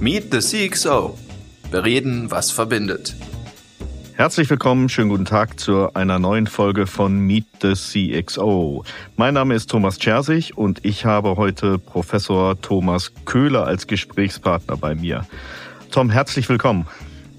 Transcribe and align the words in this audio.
Meet 0.00 0.30
the 0.30 0.38
CXO. 0.38 1.18
Bereden, 1.72 2.30
was 2.30 2.52
verbindet. 2.52 3.16
Herzlich 4.14 4.48
willkommen, 4.48 4.88
schönen 4.88 5.08
guten 5.08 5.24
Tag 5.24 5.58
zu 5.58 5.92
einer 5.92 6.20
neuen 6.20 6.46
Folge 6.46 6.86
von 6.86 7.18
Meet 7.18 7.46
the 7.62 7.72
CXO. 7.74 8.84
Mein 9.16 9.34
Name 9.34 9.56
ist 9.56 9.68
Thomas 9.70 9.98
Chersig 9.98 10.56
und 10.56 10.84
ich 10.84 11.04
habe 11.04 11.34
heute 11.36 11.80
Professor 11.80 12.60
Thomas 12.60 13.12
Köhler 13.24 13.66
als 13.66 13.88
Gesprächspartner 13.88 14.76
bei 14.76 14.94
mir. 14.94 15.26
Tom, 15.90 16.10
herzlich 16.10 16.48
willkommen. 16.48 16.86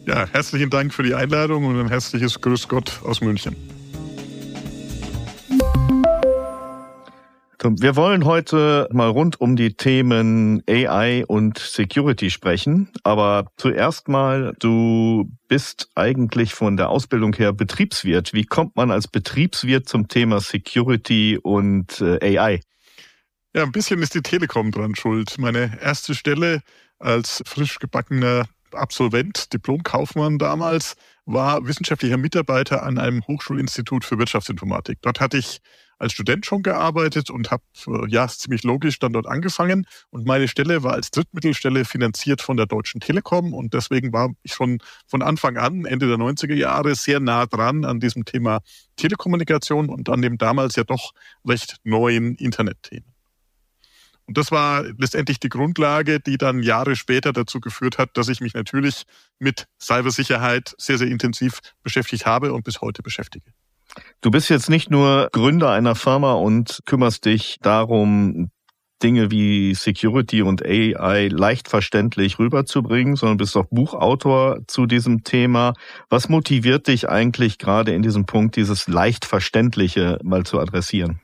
Ja, 0.06 0.28
herzlichen 0.30 0.70
Dank 0.70 0.94
für 0.94 1.04
die 1.04 1.16
Einladung 1.16 1.64
und 1.64 1.80
ein 1.80 1.88
herzliches 1.88 2.42
Grüß 2.42 2.68
Gott 2.68 3.00
aus 3.06 3.22
München. 3.22 3.56
Wir 7.62 7.98
wollen 7.98 8.24
heute 8.24 8.88
mal 8.94 9.10
rund 9.10 9.42
um 9.42 9.58
die 9.58 9.74
Themen 9.74 10.64
AI 10.70 11.26
und 11.26 11.58
Security 11.58 12.30
sprechen. 12.30 12.90
Aber 13.04 13.52
zuerst 13.58 14.08
mal, 14.08 14.56
du 14.60 15.30
bist 15.50 15.90
eigentlich 15.94 16.54
von 16.54 16.78
der 16.78 16.90
Ausbildung 16.90 17.34
her 17.34 17.52
Betriebswirt. 17.52 18.32
Wie 18.32 18.46
kommt 18.46 18.78
man 18.78 18.92
als 18.92 19.10
Betriebswirt 19.10 19.90
zum 19.90 20.08
Thema 20.08 20.40
Security 20.40 21.38
und 21.38 22.00
äh, 22.00 22.38
AI? 22.38 22.62
Ja, 23.54 23.64
ein 23.64 23.74
bisschen 23.74 24.02
ist 24.02 24.16
die 24.16 24.22
Telekom 24.22 24.72
dran 24.72 24.96
schuld. 24.96 25.38
Meine 25.38 25.82
erste 25.82 26.16
Stelle 26.16 26.62
als 26.98 27.44
frisch 27.46 27.80
gebackener 27.80 28.46
Absolvent, 28.72 29.52
Diplomkaufmann 29.52 30.38
damals, 30.38 30.96
war 31.26 31.68
wissenschaftlicher 31.68 32.18
Mitarbeiter 32.18 32.84
an 32.84 33.00
einem 33.00 33.22
Hochschulinstitut 33.28 34.06
für 34.06 34.18
Wirtschaftsinformatik. 34.18 35.00
Dort 35.02 35.20
hatte 35.20 35.38
ich 35.38 35.60
als 36.00 36.14
Student 36.14 36.46
schon 36.46 36.64
gearbeitet 36.64 37.30
und 37.30 37.52
habe 37.52 37.64
äh, 37.88 38.10
ja 38.10 38.28
ziemlich 38.28 38.64
logisch 38.64 39.00
dann 39.00 39.14
dort 39.14 39.28
angefangen. 39.28 39.86
Und 40.10 40.26
meine 40.26 40.48
Stelle 40.48 40.84
war 40.84 40.94
als 40.94 41.12
Drittmittelstelle 41.12 41.86
finanziert 41.86 42.42
von 42.42 42.58
der 42.58 42.66
Deutschen 42.66 43.02
Telekom 43.02 43.54
und 43.54 43.74
deswegen 43.74 44.12
war 44.14 44.32
ich 44.42 44.54
schon 44.54 44.80
von 45.06 45.22
Anfang 45.22 45.58
an, 45.58 45.86
Ende 45.86 46.08
der 46.08 46.18
90er 46.18 46.56
Jahre, 46.56 46.96
sehr 46.96 47.20
nah 47.20 47.46
dran 47.46 47.86
an 47.86 48.00
diesem 48.00 48.26
Thema 48.26 48.62
Telekommunikation 48.96 49.90
und 49.90 50.10
an 50.10 50.22
dem 50.22 50.38
damals 50.38 50.76
ja 50.76 50.84
doch 50.84 51.12
recht 51.46 51.78
neuen 51.84 52.36
Internetthemen. 52.36 53.14
Und 54.30 54.38
das 54.38 54.52
war 54.52 54.84
letztendlich 55.00 55.40
die 55.40 55.50
Grundlage, 55.50 56.20
die 56.20 56.38
dann 56.38 56.62
Jahre 56.62 56.96
später 56.96 57.34
dazu 57.34 57.60
geführt 57.60 57.98
hat, 57.98 58.16
dass 58.16 58.30
ich 58.30 58.42
mich 58.42 58.54
natürlich 58.54 59.06
mit 59.40 59.66
Cybersicherheit 59.82 60.76
sehr, 60.78 61.00
sehr 61.00 61.08
intensiv 61.08 61.62
beschäftigt 61.82 62.28
habe 62.28 62.54
und 62.54 62.64
bis 62.64 62.80
heute 62.80 63.02
beschäftige. 63.02 63.52
Du 64.22 64.32
bist 64.32 64.50
jetzt 64.50 64.70
nicht 64.70 64.92
nur 64.92 65.30
Gründer 65.32 65.72
einer 65.72 65.96
Firma 65.96 66.34
und 66.34 66.80
kümmerst 66.86 67.26
dich 67.26 67.58
darum, 67.62 68.52
Dinge 69.02 69.32
wie 69.32 69.74
Security 69.76 70.42
und 70.42 70.66
AI 70.66 71.30
leicht 71.30 71.70
verständlich 71.70 72.38
rüberzubringen, 72.38 73.16
sondern 73.16 73.38
bist 73.38 73.56
auch 73.56 73.68
Buchautor 73.72 74.60
zu 74.68 74.86
diesem 74.86 75.24
Thema. 75.24 75.74
Was 76.10 76.28
motiviert 76.28 76.88
dich 76.88 77.08
eigentlich 77.08 77.58
gerade 77.58 77.94
in 77.94 78.02
diesem 78.02 78.26
Punkt, 78.26 78.58
dieses 78.58 78.88
leicht 78.88 79.26
verständliche 79.26 80.20
mal 80.24 80.46
zu 80.46 80.60
adressieren? 80.60 81.22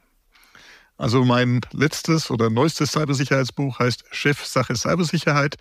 Also 0.98 1.26
mein 1.26 1.60
letztes 1.74 2.32
oder 2.32 2.50
neuestes 2.50 2.92
Cybersicherheitsbuch 2.94 3.80
heißt 3.80 4.06
Chefsache 4.12 4.76
Cybersicherheit. 4.76 5.56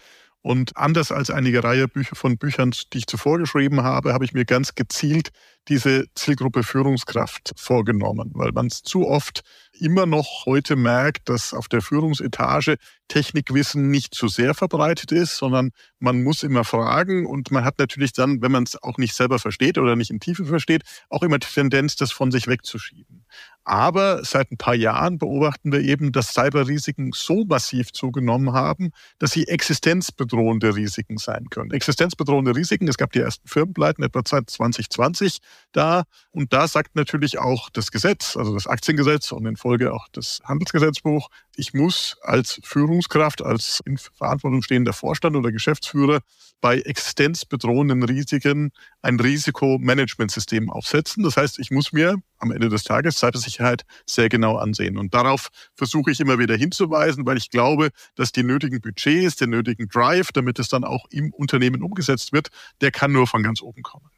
Und 0.46 0.76
anders 0.76 1.10
als 1.10 1.30
einige 1.30 1.64
Reihe 1.64 1.86
von 2.12 2.36
Büchern, 2.36 2.72
die 2.92 2.98
ich 2.98 3.06
zuvor 3.06 3.38
geschrieben 3.38 3.82
habe, 3.82 4.12
habe 4.12 4.26
ich 4.26 4.34
mir 4.34 4.44
ganz 4.44 4.74
gezielt 4.74 5.30
diese 5.68 6.04
Zielgruppe 6.14 6.62
Führungskraft 6.62 7.54
vorgenommen, 7.56 8.30
weil 8.34 8.52
man 8.52 8.66
es 8.66 8.82
zu 8.82 9.08
oft 9.08 9.42
immer 9.78 10.06
noch 10.06 10.46
heute 10.46 10.76
merkt, 10.76 11.28
dass 11.28 11.52
auf 11.52 11.68
der 11.68 11.82
Führungsetage 11.82 12.76
Technikwissen 13.08 13.90
nicht 13.90 14.14
zu 14.14 14.28
sehr 14.28 14.54
verbreitet 14.54 15.12
ist, 15.12 15.36
sondern 15.36 15.70
man 15.98 16.22
muss 16.22 16.42
immer 16.42 16.64
fragen 16.64 17.26
und 17.26 17.50
man 17.50 17.64
hat 17.64 17.78
natürlich 17.78 18.12
dann, 18.12 18.40
wenn 18.42 18.52
man 18.52 18.64
es 18.64 18.82
auch 18.82 18.98
nicht 18.98 19.14
selber 19.14 19.38
versteht 19.38 19.78
oder 19.78 19.96
nicht 19.96 20.10
in 20.10 20.20
Tiefe 20.20 20.44
versteht, 20.46 20.82
auch 21.10 21.22
immer 21.22 21.38
die 21.38 21.46
Tendenz, 21.46 21.96
das 21.96 22.12
von 22.12 22.30
sich 22.30 22.46
wegzuschieben. 22.46 23.24
Aber 23.64 24.22
seit 24.24 24.52
ein 24.52 24.58
paar 24.58 24.74
Jahren 24.74 25.16
beobachten 25.16 25.72
wir 25.72 25.80
eben, 25.80 26.12
dass 26.12 26.34
Cyberrisiken 26.34 27.12
so 27.14 27.46
massiv 27.46 27.92
zugenommen 27.92 28.52
haben, 28.52 28.90
dass 29.18 29.32
sie 29.32 29.48
existenzbedrohende 29.48 30.76
Risiken 30.76 31.16
sein 31.16 31.46
können. 31.48 31.70
Existenzbedrohende 31.70 32.54
Risiken, 32.54 32.86
es 32.88 32.98
gab 32.98 33.12
die 33.12 33.20
ersten 33.20 33.48
Firmenpleiten 33.48 34.04
etwa 34.04 34.20
seit 34.26 34.50
2020 34.50 35.38
da. 35.72 36.04
Und 36.30 36.52
da 36.52 36.68
sagt 36.68 36.94
natürlich 36.94 37.38
auch 37.38 37.70
das 37.70 37.90
Gesetz, 37.90 38.36
also 38.36 38.52
das 38.52 38.66
Aktiengesetz 38.66 39.32
und 39.32 39.46
in 39.46 39.56
Folge 39.64 39.94
auch 39.94 40.08
das 40.12 40.42
Handelsgesetzbuch, 40.44 41.30
ich 41.56 41.72
muss 41.72 42.18
als 42.20 42.60
Führungskraft, 42.64 43.40
als 43.40 43.80
in 43.86 43.96
Verantwortung 43.96 44.60
stehender 44.60 44.92
Vorstand 44.92 45.36
oder 45.36 45.52
Geschäftsführer 45.52 46.20
bei 46.60 46.80
existenzbedrohenden 46.80 48.02
Risiken 48.02 48.72
ein 49.00 49.18
Risikomanagementsystem 49.18 50.68
aufsetzen. 50.68 51.24
Das 51.24 51.38
heißt, 51.38 51.58
ich 51.60 51.70
muss 51.70 51.94
mir 51.94 52.16
am 52.36 52.50
Ende 52.50 52.68
des 52.68 52.84
Tages 52.84 53.16
Cybersicherheit 53.16 53.84
sehr 54.04 54.28
genau 54.28 54.58
ansehen. 54.58 54.98
Und 54.98 55.14
darauf 55.14 55.48
versuche 55.74 56.10
ich 56.10 56.20
immer 56.20 56.38
wieder 56.38 56.56
hinzuweisen, 56.56 57.24
weil 57.24 57.38
ich 57.38 57.48
glaube, 57.48 57.88
dass 58.16 58.32
die 58.32 58.42
nötigen 58.42 58.82
Budgets, 58.82 59.36
den 59.36 59.48
nötigen 59.48 59.88
Drive, 59.88 60.30
damit 60.32 60.58
es 60.58 60.68
dann 60.68 60.84
auch 60.84 61.06
im 61.08 61.32
Unternehmen 61.32 61.82
umgesetzt 61.82 62.34
wird, 62.34 62.48
der 62.82 62.90
kann 62.90 63.12
nur 63.12 63.26
von 63.26 63.42
ganz 63.42 63.62
oben 63.62 63.82
kommen. 63.82 64.10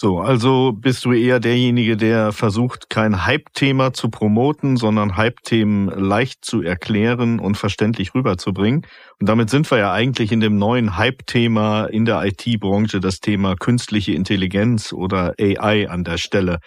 So, 0.00 0.20
also 0.20 0.70
bist 0.70 1.04
du 1.06 1.12
eher 1.12 1.40
derjenige, 1.40 1.96
der 1.96 2.30
versucht, 2.30 2.88
kein 2.88 3.26
Hype-Thema 3.26 3.92
zu 3.92 4.10
promoten, 4.10 4.76
sondern 4.76 5.16
Hype-Themen 5.16 5.88
leicht 5.88 6.44
zu 6.44 6.62
erklären 6.62 7.40
und 7.40 7.56
verständlich 7.56 8.14
rüberzubringen. 8.14 8.86
Und 9.18 9.28
damit 9.28 9.50
sind 9.50 9.68
wir 9.72 9.78
ja 9.78 9.92
eigentlich 9.92 10.30
in 10.30 10.38
dem 10.38 10.56
neuen 10.56 10.96
Hype-Thema 10.96 11.86
in 11.86 12.04
der 12.04 12.24
IT-Branche, 12.24 13.00
das 13.00 13.18
Thema 13.18 13.56
künstliche 13.56 14.12
Intelligenz 14.12 14.92
oder 14.92 15.34
AI 15.36 15.90
an 15.90 16.04
der 16.04 16.18
Stelle. 16.18 16.60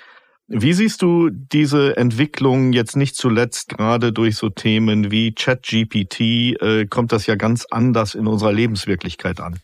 Wie 0.49 0.73
siehst 0.73 1.01
du 1.01 1.29
diese 1.29 1.95
Entwicklung 1.95 2.73
jetzt 2.73 2.97
nicht 2.97 3.15
zuletzt 3.15 3.69
gerade 3.69 4.11
durch 4.11 4.35
so 4.35 4.49
Themen 4.49 5.09
wie 5.09 5.31
ChatGPT? 5.33 6.19
Äh, 6.61 6.85
kommt 6.89 7.13
das 7.13 7.27
ja 7.27 7.35
ganz 7.35 7.65
anders 7.71 8.13
in 8.13 8.27
unserer 8.27 8.51
Lebenswirklichkeit 8.51 9.39
an? 9.39 9.61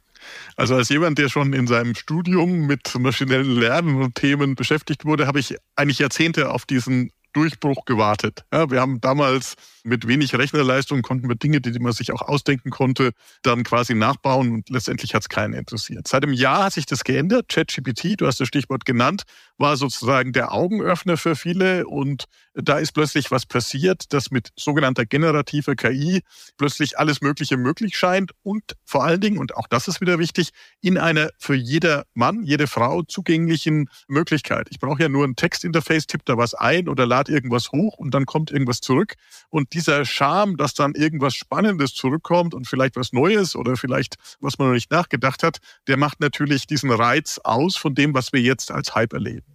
Also 0.58 0.76
als 0.76 0.90
jemand, 0.90 1.20
der 1.20 1.30
schon 1.30 1.54
in 1.54 1.68
seinem 1.68 1.94
Studium 1.94 2.66
mit 2.66 2.98
maschinellen 2.98 3.60
Lernen 3.60 4.02
und 4.02 4.16
Themen 4.16 4.56
beschäftigt 4.56 5.06
wurde, 5.06 5.28
habe 5.28 5.40
ich 5.40 5.56
eigentlich 5.76 6.00
Jahrzehnte 6.00 6.50
auf 6.50 6.66
diesen 6.66 7.12
Durchbruch 7.34 7.86
gewartet. 7.86 8.44
Ja, 8.52 8.72
wir 8.72 8.82
haben 8.82 9.00
damals 9.00 9.54
mit 9.84 10.08
wenig 10.08 10.34
Rechnerleistung 10.34 11.04
konnten 11.04 11.30
wir 11.30 11.36
Dinge, 11.36 11.62
die 11.62 11.78
man 11.78 11.92
sich 11.92 12.12
auch 12.12 12.24
ausdenken 12.24 12.72
konnte, 12.72 13.12
dann 13.44 13.64
quasi 13.64 13.94
nachbauen 13.94 14.52
und 14.52 14.70
letztendlich 14.72 15.14
hat 15.14 15.22
es 15.22 15.30
keinen 15.30 15.54
interessiert. 15.54 16.08
Seit 16.08 16.24
einem 16.24 16.34
Jahr 16.34 16.64
hat 16.66 16.74
sich 16.74 16.88
das 16.88 17.04
geändert. 17.04 17.50
ChatGPT, 17.50 18.20
du 18.20 18.26
hast 18.26 18.40
das 18.40 18.48
Stichwort 18.48 18.86
genannt, 18.86 19.24
war 19.58 19.78
sozusagen 19.78 20.34
der 20.34 20.54
Augenöffner 20.54 21.18
für 21.18 21.36
viele 21.36 21.88
und 21.88 22.26
da 22.54 22.80
ist 22.80 22.94
plötzlich 22.94 23.30
was 23.30 23.46
passiert, 23.46 24.14
das 24.14 24.32
mit 24.32 24.50
sogenannter 24.56 25.06
generativer 25.06 25.76
KI 25.76 26.22
plötzlich 26.58 26.98
alles 26.98 27.22
Mögliche 27.22 27.56
möglich 27.56 27.98
scheint 27.98 28.32
und 28.42 28.76
vor 28.84 29.04
allen 29.04 29.22
Dingen, 29.22 29.38
und 29.38 29.56
auch 29.56 29.68
das 29.68 29.88
ist 29.88 30.02
wieder 30.02 30.18
wichtig, 30.18 30.50
in 30.82 30.98
einer 30.98 31.30
für 31.38 31.56
jeder 31.56 32.06
Mann, 32.14 32.44
jede 32.44 32.68
Frau 32.68 33.04
zugänglichen 33.04 33.90
Möglichkeit. 34.08 34.68
Ich 34.72 34.80
brauche 34.80 35.04
ja 35.04 35.10
nur 35.10 35.26
ein 35.26 35.36
Textinterface, 35.36 36.08
tippe 36.08 36.24
da 36.26 36.38
was 36.38 36.54
ein 36.54 36.88
oder 36.90 37.06
lade 37.06 37.32
irgendwas 37.32 37.72
hoch 37.72 37.98
und 37.98 38.14
dann 38.14 38.26
kommt 38.26 38.52
irgendwas 38.52 38.82
zurück. 38.82 39.14
Und 39.50 39.74
dieser 39.74 40.06
Charme, 40.06 40.58
dass 40.58 40.74
dann 40.74 40.94
irgendwas 40.96 41.36
Spannendes 41.36 41.94
zurückkommt 41.94 42.54
und 42.54 42.68
vielleicht 42.68 42.96
was 42.96 43.14
Neues 43.14 43.56
oder 43.56 43.78
vielleicht 43.78 44.16
was 44.40 44.58
man 44.58 44.70
noch 44.70 44.74
nicht 44.74 44.92
nachgedacht 44.92 45.44
hat, 45.44 45.60
der 45.88 45.98
macht 45.98 46.20
natürlich 46.20 46.66
diesen 46.68 46.92
Reiz 46.92 47.40
aus 47.44 47.76
von 47.76 47.94
dem, 47.94 48.14
was 48.14 48.34
wir 48.34 48.42
jetzt 48.42 48.72
als 48.72 48.96
Hype 48.96 49.14
erleben. 49.14 49.47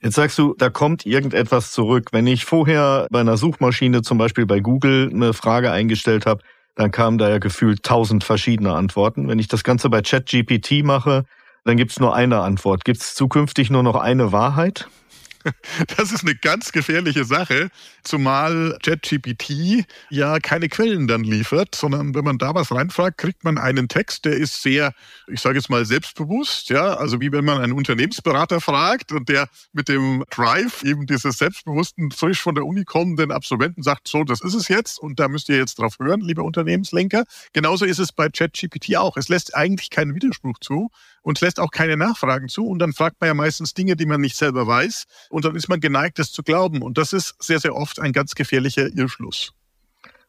Jetzt 0.00 0.14
sagst 0.14 0.38
du, 0.38 0.54
da 0.56 0.70
kommt 0.70 1.06
irgendetwas 1.06 1.72
zurück. 1.72 2.08
Wenn 2.12 2.26
ich 2.26 2.44
vorher 2.44 3.06
bei 3.10 3.20
einer 3.20 3.36
Suchmaschine, 3.36 4.02
zum 4.02 4.18
Beispiel 4.18 4.46
bei 4.46 4.60
Google, 4.60 5.10
eine 5.12 5.32
Frage 5.32 5.70
eingestellt 5.70 6.26
habe, 6.26 6.42
dann 6.74 6.90
kamen 6.90 7.18
da 7.18 7.28
ja 7.28 7.38
gefühlt 7.38 7.82
tausend 7.82 8.24
verschiedene 8.24 8.74
Antworten. 8.74 9.28
Wenn 9.28 9.38
ich 9.38 9.48
das 9.48 9.64
Ganze 9.64 9.90
bei 9.90 10.02
ChatGPT 10.02 10.84
mache, 10.84 11.24
dann 11.64 11.76
gibt 11.76 11.90
es 11.90 12.00
nur 12.00 12.14
eine 12.14 12.40
Antwort. 12.40 12.84
Gibt 12.84 13.00
es 13.00 13.14
zukünftig 13.14 13.68
nur 13.70 13.82
noch 13.82 13.96
eine 13.96 14.32
Wahrheit? 14.32 14.88
Das 15.96 16.12
ist 16.12 16.22
eine 16.22 16.34
ganz 16.34 16.72
gefährliche 16.72 17.24
Sache, 17.24 17.70
zumal 18.04 18.78
ChatGPT 18.82 19.84
ja 20.10 20.38
keine 20.38 20.68
Quellen 20.68 21.06
dann 21.08 21.24
liefert, 21.24 21.74
sondern 21.74 22.14
wenn 22.14 22.24
man 22.24 22.38
da 22.38 22.54
was 22.54 22.72
reinfragt, 22.72 23.18
kriegt 23.18 23.44
man 23.44 23.58
einen 23.58 23.88
Text, 23.88 24.24
der 24.24 24.34
ist 24.34 24.62
sehr, 24.62 24.92
ich 25.26 25.40
sage 25.40 25.56
jetzt 25.56 25.70
mal, 25.70 25.84
selbstbewusst, 25.84 26.70
ja, 26.70 26.94
also 26.94 27.20
wie 27.20 27.32
wenn 27.32 27.44
man 27.44 27.58
einen 27.58 27.72
Unternehmensberater 27.72 28.60
fragt 28.60 29.12
und 29.12 29.28
der 29.28 29.48
mit 29.72 29.88
dem 29.88 30.24
Drive 30.30 30.82
eben 30.82 31.06
dieses 31.06 31.38
selbstbewussten, 31.38 32.10
frisch 32.10 32.40
von 32.40 32.54
der 32.54 32.64
Uni 32.64 32.84
kommenden 32.84 33.32
Absolventen 33.32 33.82
sagt, 33.82 34.08
so, 34.08 34.24
das 34.24 34.40
ist 34.40 34.54
es 34.54 34.68
jetzt 34.68 34.98
und 34.98 35.20
da 35.20 35.28
müsst 35.28 35.48
ihr 35.48 35.56
jetzt 35.56 35.78
drauf 35.78 35.98
hören, 35.98 36.20
lieber 36.20 36.44
Unternehmenslenker. 36.44 37.24
Genauso 37.52 37.84
ist 37.84 37.98
es 37.98 38.12
bei 38.12 38.28
ChatGPT 38.28 38.96
auch. 38.96 39.16
Es 39.16 39.28
lässt 39.28 39.54
eigentlich 39.54 39.90
keinen 39.90 40.14
Widerspruch 40.14 40.58
zu 40.60 40.90
und 41.22 41.40
lässt 41.40 41.60
auch 41.60 41.70
keine 41.70 41.96
Nachfragen 41.96 42.48
zu. 42.48 42.66
Und 42.66 42.78
dann 42.78 42.92
fragt 42.92 43.20
man 43.20 43.28
ja 43.28 43.34
meistens 43.34 43.74
Dinge, 43.74 43.96
die 43.96 44.06
man 44.06 44.20
nicht 44.20 44.36
selber 44.36 44.66
weiß. 44.66 45.04
Und 45.30 45.44
dann 45.44 45.56
ist 45.56 45.68
man 45.68 45.80
geneigt, 45.80 46.18
das 46.18 46.32
zu 46.32 46.42
glauben. 46.42 46.82
Und 46.82 46.98
das 46.98 47.12
ist 47.12 47.34
sehr, 47.40 47.60
sehr 47.60 47.74
oft 47.74 48.00
ein 48.00 48.12
ganz 48.12 48.34
gefährlicher 48.34 48.86
Irrschluss. 48.86 49.52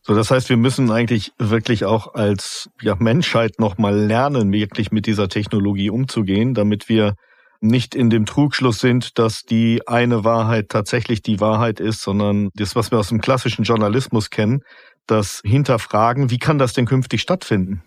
So, 0.01 0.15
das 0.15 0.31
heißt, 0.31 0.49
wir 0.49 0.57
müssen 0.57 0.91
eigentlich 0.91 1.33
wirklich 1.37 1.85
auch 1.85 2.13
als 2.13 2.69
ja, 2.81 2.95
Menschheit 2.95 3.59
nochmal 3.59 3.97
lernen, 3.97 4.51
wirklich 4.51 4.91
mit 4.91 5.05
dieser 5.05 5.27
Technologie 5.27 5.89
umzugehen, 5.89 6.53
damit 6.53 6.87
wir 6.87 7.15
nicht 7.61 7.95
in 7.95 8.09
dem 8.09 8.25
Trugschluss 8.25 8.79
sind, 8.79 9.19
dass 9.19 9.43
die 9.43 9.85
eine 9.85 10.23
Wahrheit 10.23 10.69
tatsächlich 10.69 11.21
die 11.21 11.41
Wahrheit 11.41 11.81
ist, 11.81 12.01
sondern 12.01 12.49
das, 12.55 12.75
was 12.75 12.91
wir 12.91 12.99
aus 12.99 13.09
dem 13.09 13.19
klassischen 13.19 13.63
Journalismus 13.63 14.29
kennen, 14.29 14.61
das 15.07 15.41
Hinterfragen, 15.43 16.29
wie 16.29 16.39
kann 16.39 16.57
das 16.57 16.73
denn 16.73 16.85
künftig 16.85 17.21
stattfinden? 17.21 17.83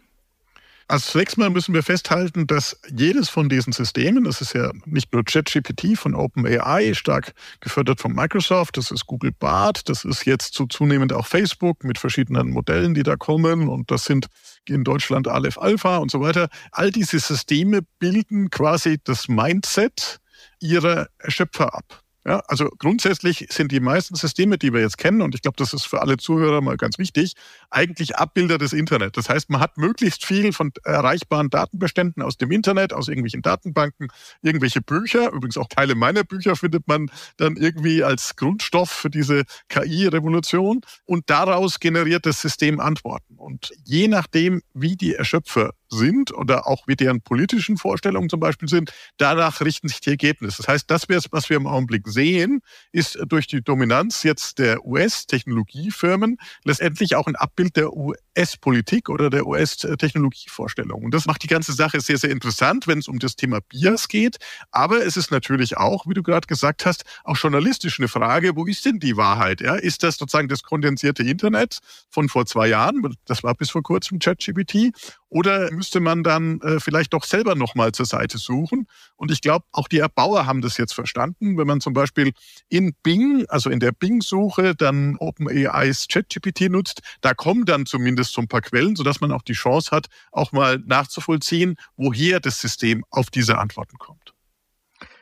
Also 0.88 1.12
zunächst 1.12 1.38
mal 1.38 1.50
müssen 1.50 1.74
wir 1.74 1.82
festhalten, 1.82 2.46
dass 2.46 2.78
jedes 2.90 3.28
von 3.28 3.48
diesen 3.48 3.72
Systemen, 3.72 4.24
das 4.24 4.40
ist 4.40 4.54
ja 4.54 4.70
nicht 4.84 5.12
nur 5.12 5.24
ChatGPT 5.24 5.96
von 5.96 6.14
OpenAI, 6.14 6.94
stark 6.94 7.32
gefördert 7.60 8.00
von 8.00 8.12
Microsoft, 8.12 8.76
das 8.76 8.90
ist 8.90 9.06
Google 9.06 9.32
Bart, 9.32 9.88
das 9.88 10.04
ist 10.04 10.26
jetzt 10.26 10.54
so 10.54 10.66
zunehmend 10.66 11.12
auch 11.12 11.26
Facebook 11.26 11.84
mit 11.84 11.98
verschiedenen 11.98 12.50
Modellen, 12.50 12.94
die 12.94 13.02
da 13.02 13.16
kommen 13.16 13.68
und 13.68 13.90
das 13.90 14.04
sind 14.04 14.26
in 14.68 14.84
Deutschland 14.84 15.28
Aleph 15.28 15.58
Alpha 15.58 15.98
und 15.98 16.10
so 16.10 16.20
weiter. 16.20 16.48
All 16.70 16.90
diese 16.90 17.18
Systeme 17.18 17.80
bilden 17.98 18.50
quasi 18.50 18.98
das 19.02 19.28
Mindset 19.28 20.20
ihrer 20.60 21.08
Schöpfer 21.28 21.74
ab. 21.74 22.02
Ja, 22.24 22.40
also 22.46 22.68
grundsätzlich 22.78 23.48
sind 23.50 23.72
die 23.72 23.80
meisten 23.80 24.14
Systeme, 24.14 24.56
die 24.56 24.72
wir 24.72 24.80
jetzt 24.80 24.96
kennen, 24.96 25.22
und 25.22 25.34
ich 25.34 25.42
glaube, 25.42 25.56
das 25.56 25.72
ist 25.72 25.86
für 25.86 26.00
alle 26.02 26.18
Zuhörer 26.18 26.60
mal 26.60 26.76
ganz 26.76 26.96
wichtig, 26.98 27.32
eigentlich 27.68 28.14
Abbilder 28.16 28.58
des 28.58 28.72
Internet. 28.72 29.16
Das 29.16 29.28
heißt, 29.28 29.50
man 29.50 29.60
hat 29.60 29.76
möglichst 29.76 30.24
viel 30.24 30.52
von 30.52 30.70
erreichbaren 30.84 31.50
Datenbeständen 31.50 32.22
aus 32.22 32.38
dem 32.38 32.52
Internet, 32.52 32.92
aus 32.92 33.08
irgendwelchen 33.08 33.42
Datenbanken, 33.42 34.06
irgendwelche 34.40 34.80
Bücher. 34.80 35.32
Übrigens 35.32 35.56
auch 35.56 35.66
Teile 35.66 35.96
meiner 35.96 36.22
Bücher 36.22 36.54
findet 36.54 36.86
man 36.86 37.10
dann 37.38 37.56
irgendwie 37.56 38.04
als 38.04 38.36
Grundstoff 38.36 38.90
für 38.90 39.10
diese 39.10 39.42
KI-Revolution. 39.68 40.82
Und 41.04 41.28
daraus 41.28 41.80
generiert 41.80 42.24
das 42.24 42.40
System 42.40 42.78
Antworten. 42.78 43.34
Und 43.36 43.72
je 43.84 44.06
nachdem, 44.06 44.62
wie 44.74 44.94
die 44.94 45.14
Erschöpfer 45.14 45.72
sind 45.92 46.32
oder 46.32 46.66
auch 46.66 46.86
wie 46.86 46.96
deren 46.96 47.20
politischen 47.20 47.76
Vorstellungen 47.76 48.28
zum 48.28 48.40
Beispiel 48.40 48.68
sind, 48.68 48.92
danach 49.18 49.60
richten 49.60 49.88
sich 49.88 50.00
die 50.00 50.10
Ergebnisse. 50.10 50.58
Das 50.58 50.68
heißt, 50.68 50.90
das, 50.90 51.06
was 51.30 51.50
wir 51.50 51.56
im 51.56 51.66
Augenblick 51.66 52.08
sehen, 52.08 52.60
ist 52.90 53.18
durch 53.26 53.46
die 53.46 53.62
Dominanz 53.62 54.22
jetzt 54.22 54.58
der 54.58 54.84
US-Technologiefirmen 54.84 56.38
letztendlich 56.64 57.14
auch 57.16 57.26
ein 57.26 57.36
Abbild 57.36 57.76
der 57.76 57.92
US-Politik 57.92 59.08
oder 59.08 59.30
der 59.30 59.46
US-Technologievorstellungen. 59.46 61.04
Und 61.04 61.14
das 61.14 61.26
macht 61.26 61.42
die 61.42 61.48
ganze 61.48 61.72
Sache 61.72 62.00
sehr, 62.00 62.18
sehr 62.18 62.30
interessant, 62.30 62.86
wenn 62.86 62.98
es 62.98 63.08
um 63.08 63.18
das 63.18 63.36
Thema 63.36 63.60
Bias 63.60 64.08
geht. 64.08 64.38
Aber 64.70 65.04
es 65.04 65.16
ist 65.16 65.30
natürlich 65.30 65.76
auch, 65.76 66.06
wie 66.06 66.14
du 66.14 66.22
gerade 66.22 66.46
gesagt 66.46 66.86
hast, 66.86 67.04
auch 67.24 67.36
journalistisch 67.36 67.98
eine 67.98 68.08
Frage, 68.08 68.56
wo 68.56 68.64
ist 68.66 68.84
denn 68.84 68.98
die 68.98 69.16
Wahrheit? 69.16 69.60
Ja? 69.60 69.74
Ist 69.74 70.02
das 70.02 70.16
sozusagen 70.16 70.48
das 70.48 70.62
kondensierte 70.62 71.22
Internet 71.22 71.78
von 72.10 72.28
vor 72.28 72.46
zwei 72.46 72.68
Jahren? 72.68 73.02
Das 73.26 73.42
war 73.42 73.54
bis 73.54 73.70
vor 73.70 73.82
kurzem 73.82 74.18
ChatGPT. 74.18 74.92
Oder 75.32 75.72
müsste 75.72 76.00
man 76.00 76.22
dann 76.22 76.60
äh, 76.60 76.78
vielleicht 76.78 77.14
doch 77.14 77.24
selber 77.24 77.54
nochmal 77.54 77.92
zur 77.92 78.04
Seite 78.04 78.36
suchen? 78.36 78.86
Und 79.16 79.30
ich 79.30 79.40
glaube, 79.40 79.64
auch 79.72 79.88
die 79.88 79.98
Erbauer 79.98 80.44
haben 80.44 80.60
das 80.60 80.76
jetzt 80.76 80.92
verstanden. 80.92 81.56
Wenn 81.56 81.66
man 81.66 81.80
zum 81.80 81.94
Beispiel 81.94 82.32
in 82.68 82.94
Bing, 83.02 83.46
also 83.48 83.70
in 83.70 83.80
der 83.80 83.92
Bing-Suche, 83.92 84.74
dann 84.74 85.16
OpenAIs 85.16 86.08
ChatGPT 86.08 86.68
nutzt, 86.68 87.00
da 87.22 87.32
kommen 87.32 87.64
dann 87.64 87.86
zumindest 87.86 88.34
so 88.34 88.42
ein 88.42 88.48
paar 88.48 88.60
Quellen, 88.60 88.94
sodass 88.94 89.22
man 89.22 89.32
auch 89.32 89.40
die 89.40 89.54
Chance 89.54 89.90
hat, 89.90 90.08
auch 90.32 90.52
mal 90.52 90.78
nachzuvollziehen, 90.84 91.76
woher 91.96 92.38
das 92.38 92.60
System 92.60 93.02
auf 93.08 93.30
diese 93.30 93.56
Antworten 93.56 93.96
kommt. 93.96 94.34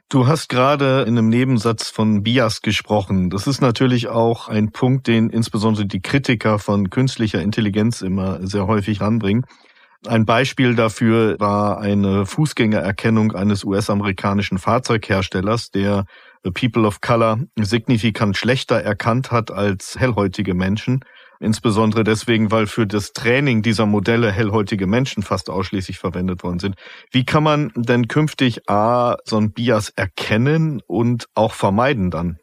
Du 0.09 0.27
hast 0.27 0.49
gerade 0.49 1.03
in 1.03 1.17
einem 1.17 1.29
Nebensatz 1.29 1.89
von 1.89 2.25
Bias 2.25 2.63
gesprochen. 2.63 3.31
Das 3.31 3.47
ist 3.47 3.61
natürlich 3.61 4.09
auch 4.09 4.49
ein 4.49 4.73
Punkt, 4.73 5.07
den 5.07 5.31
insbesondere 5.31 5.87
die 5.87 6.03
Kritiker 6.03 6.59
von 6.59 6.91
künstlicher 6.91 7.41
Intelligenz 7.41 8.03
immer 8.03 8.45
sehr 8.45 8.67
häufig 8.67 9.01
ranbringen. 9.01 9.47
Ein 10.07 10.25
Beispiel 10.25 10.75
dafür 10.75 11.37
war 11.39 11.79
eine 11.79 12.25
Fußgängererkennung 12.25 13.33
eines 13.33 13.65
US-amerikanischen 13.65 14.59
Fahrzeugherstellers, 14.59 15.71
der 15.71 16.05
People 16.55 16.87
of 16.87 17.03
Color 17.03 17.41
signifikant 17.61 18.37
schlechter 18.39 18.77
erkannt 18.77 19.31
hat 19.31 19.51
als 19.51 19.99
hellhäutige 19.99 20.55
Menschen. 20.55 21.01
Insbesondere 21.39 22.03
deswegen, 22.03 22.51
weil 22.51 22.67
für 22.67 22.87
das 22.87 23.13
Training 23.13 23.61
dieser 23.63 23.85
Modelle 23.85 24.31
hellhäutige 24.33 24.87
Menschen 24.87 25.23
fast 25.23 25.51
ausschließlich 25.51 25.99
verwendet 25.99 26.43
worden 26.43 26.61
sind. 26.61 26.77
Wie 27.11 27.25
kann 27.25 27.43
man 27.43 27.71
denn 27.77 28.09
künftig 28.09 28.69
A, 28.71 29.17
so 29.25 29.39
ein 29.39 29.53
Bias 29.53 29.91
erkennen 29.91 30.81
und 30.87 31.27
auch 31.35 31.53
vermeiden 31.53 32.11
dann? 32.11 32.39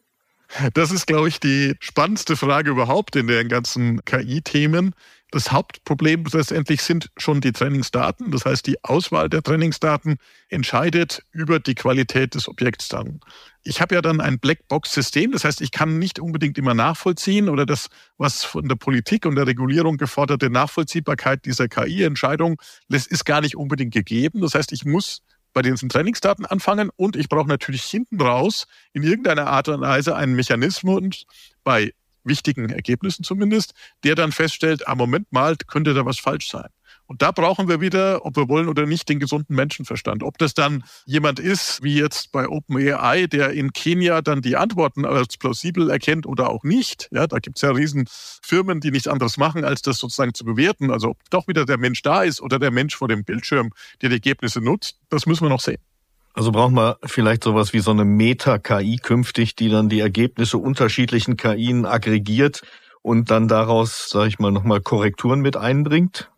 Das 0.74 0.90
ist, 0.92 1.06
glaube 1.06 1.28
ich, 1.28 1.40
die 1.40 1.74
spannendste 1.80 2.36
Frage 2.36 2.70
überhaupt 2.70 3.16
in 3.16 3.26
den 3.26 3.48
ganzen 3.48 4.04
KI-Themen. 4.04 4.94
Das 5.30 5.52
Hauptproblem 5.52 6.24
letztendlich 6.32 6.80
sind 6.80 7.10
schon 7.18 7.42
die 7.42 7.52
Trainingsdaten. 7.52 8.30
Das 8.30 8.46
heißt, 8.46 8.66
die 8.66 8.82
Auswahl 8.82 9.28
der 9.28 9.42
Trainingsdaten 9.42 10.16
entscheidet 10.48 11.22
über 11.32 11.60
die 11.60 11.74
Qualität 11.74 12.34
des 12.34 12.48
Objekts 12.48 12.88
dann. 12.88 13.20
Ich 13.62 13.82
habe 13.82 13.94
ja 13.94 14.00
dann 14.00 14.22
ein 14.22 14.38
Blackbox-System. 14.38 15.32
Das 15.32 15.44
heißt, 15.44 15.60
ich 15.60 15.70
kann 15.70 15.98
nicht 15.98 16.18
unbedingt 16.18 16.56
immer 16.56 16.72
nachvollziehen 16.72 17.50
oder 17.50 17.66
das, 17.66 17.88
was 18.16 18.42
von 18.42 18.68
der 18.68 18.76
Politik 18.76 19.26
und 19.26 19.34
der 19.34 19.46
Regulierung 19.46 19.98
geforderte 19.98 20.48
Nachvollziehbarkeit 20.48 21.44
dieser 21.44 21.68
KI-Entscheidung 21.68 22.60
ist 22.88 23.26
gar 23.26 23.42
nicht 23.42 23.54
unbedingt 23.54 23.92
gegeben. 23.92 24.40
Das 24.40 24.54
heißt, 24.54 24.72
ich 24.72 24.86
muss 24.86 25.20
bei 25.52 25.60
diesen 25.60 25.90
Trainingsdaten 25.90 26.46
anfangen 26.46 26.88
und 26.96 27.16
ich 27.16 27.28
brauche 27.28 27.48
natürlich 27.48 27.84
hinten 27.84 28.18
raus 28.20 28.66
in 28.94 29.02
irgendeiner 29.02 29.48
Art 29.48 29.68
und 29.68 29.82
Weise 29.82 30.16
einen 30.16 30.34
Mechanismus 30.34 31.26
bei 31.64 31.92
wichtigen 32.28 32.70
Ergebnissen 32.70 33.24
zumindest, 33.24 33.74
der 34.04 34.14
dann 34.14 34.32
feststellt, 34.32 34.86
ah, 34.86 34.94
Moment 34.94 35.32
mal, 35.32 35.56
könnte 35.66 35.94
da 35.94 36.04
was 36.04 36.18
falsch 36.18 36.48
sein. 36.48 36.68
Und 37.08 37.22
da 37.22 37.32
brauchen 37.32 37.68
wir 37.68 37.80
wieder, 37.80 38.26
ob 38.26 38.36
wir 38.36 38.48
wollen 38.48 38.68
oder 38.68 38.84
nicht, 38.84 39.08
den 39.08 39.18
gesunden 39.18 39.56
Menschenverstand. 39.56 40.22
Ob 40.22 40.36
das 40.36 40.52
dann 40.52 40.84
jemand 41.06 41.40
ist, 41.40 41.82
wie 41.82 41.98
jetzt 41.98 42.32
bei 42.32 42.46
OpenAI, 42.46 43.26
der 43.26 43.52
in 43.52 43.72
Kenia 43.72 44.20
dann 44.20 44.42
die 44.42 44.56
Antworten 44.56 45.06
als 45.06 45.38
plausibel 45.38 45.88
erkennt 45.88 46.26
oder 46.26 46.50
auch 46.50 46.64
nicht. 46.64 47.08
Ja, 47.10 47.26
da 47.26 47.38
gibt 47.38 47.56
es 47.56 47.62
ja 47.62 47.70
riesen 47.70 48.06
Firmen, 48.42 48.80
die 48.80 48.90
nichts 48.90 49.08
anderes 49.08 49.38
machen, 49.38 49.64
als 49.64 49.80
das 49.80 49.98
sozusagen 49.98 50.34
zu 50.34 50.44
bewerten. 50.44 50.90
Also 50.90 51.10
ob 51.10 51.18
doch 51.30 51.48
wieder 51.48 51.64
der 51.64 51.78
Mensch 51.78 52.02
da 52.02 52.22
ist 52.24 52.42
oder 52.42 52.58
der 52.58 52.70
Mensch 52.70 52.94
vor 52.94 53.08
dem 53.08 53.24
Bildschirm, 53.24 53.70
der 54.02 54.10
die 54.10 54.16
Ergebnisse 54.16 54.60
nutzt, 54.60 54.98
das 55.08 55.24
müssen 55.24 55.46
wir 55.46 55.50
noch 55.50 55.60
sehen. 55.60 55.80
Also 56.34 56.52
brauchen 56.52 56.76
wir 56.76 56.98
vielleicht 57.04 57.42
sowas 57.44 57.72
wie 57.72 57.80
so 57.80 57.90
eine 57.90 58.04
Meta-KI 58.04 58.98
künftig, 58.98 59.56
die 59.56 59.68
dann 59.68 59.88
die 59.88 60.00
Ergebnisse 60.00 60.58
unterschiedlichen 60.58 61.36
KIen 61.36 61.84
aggregiert 61.84 62.62
und 63.02 63.30
dann 63.30 63.48
daraus, 63.48 64.08
sage 64.08 64.28
ich 64.28 64.38
mal, 64.38 64.52
nochmal 64.52 64.80
Korrekturen 64.80 65.40
mit 65.40 65.56
einbringt? 65.56 66.30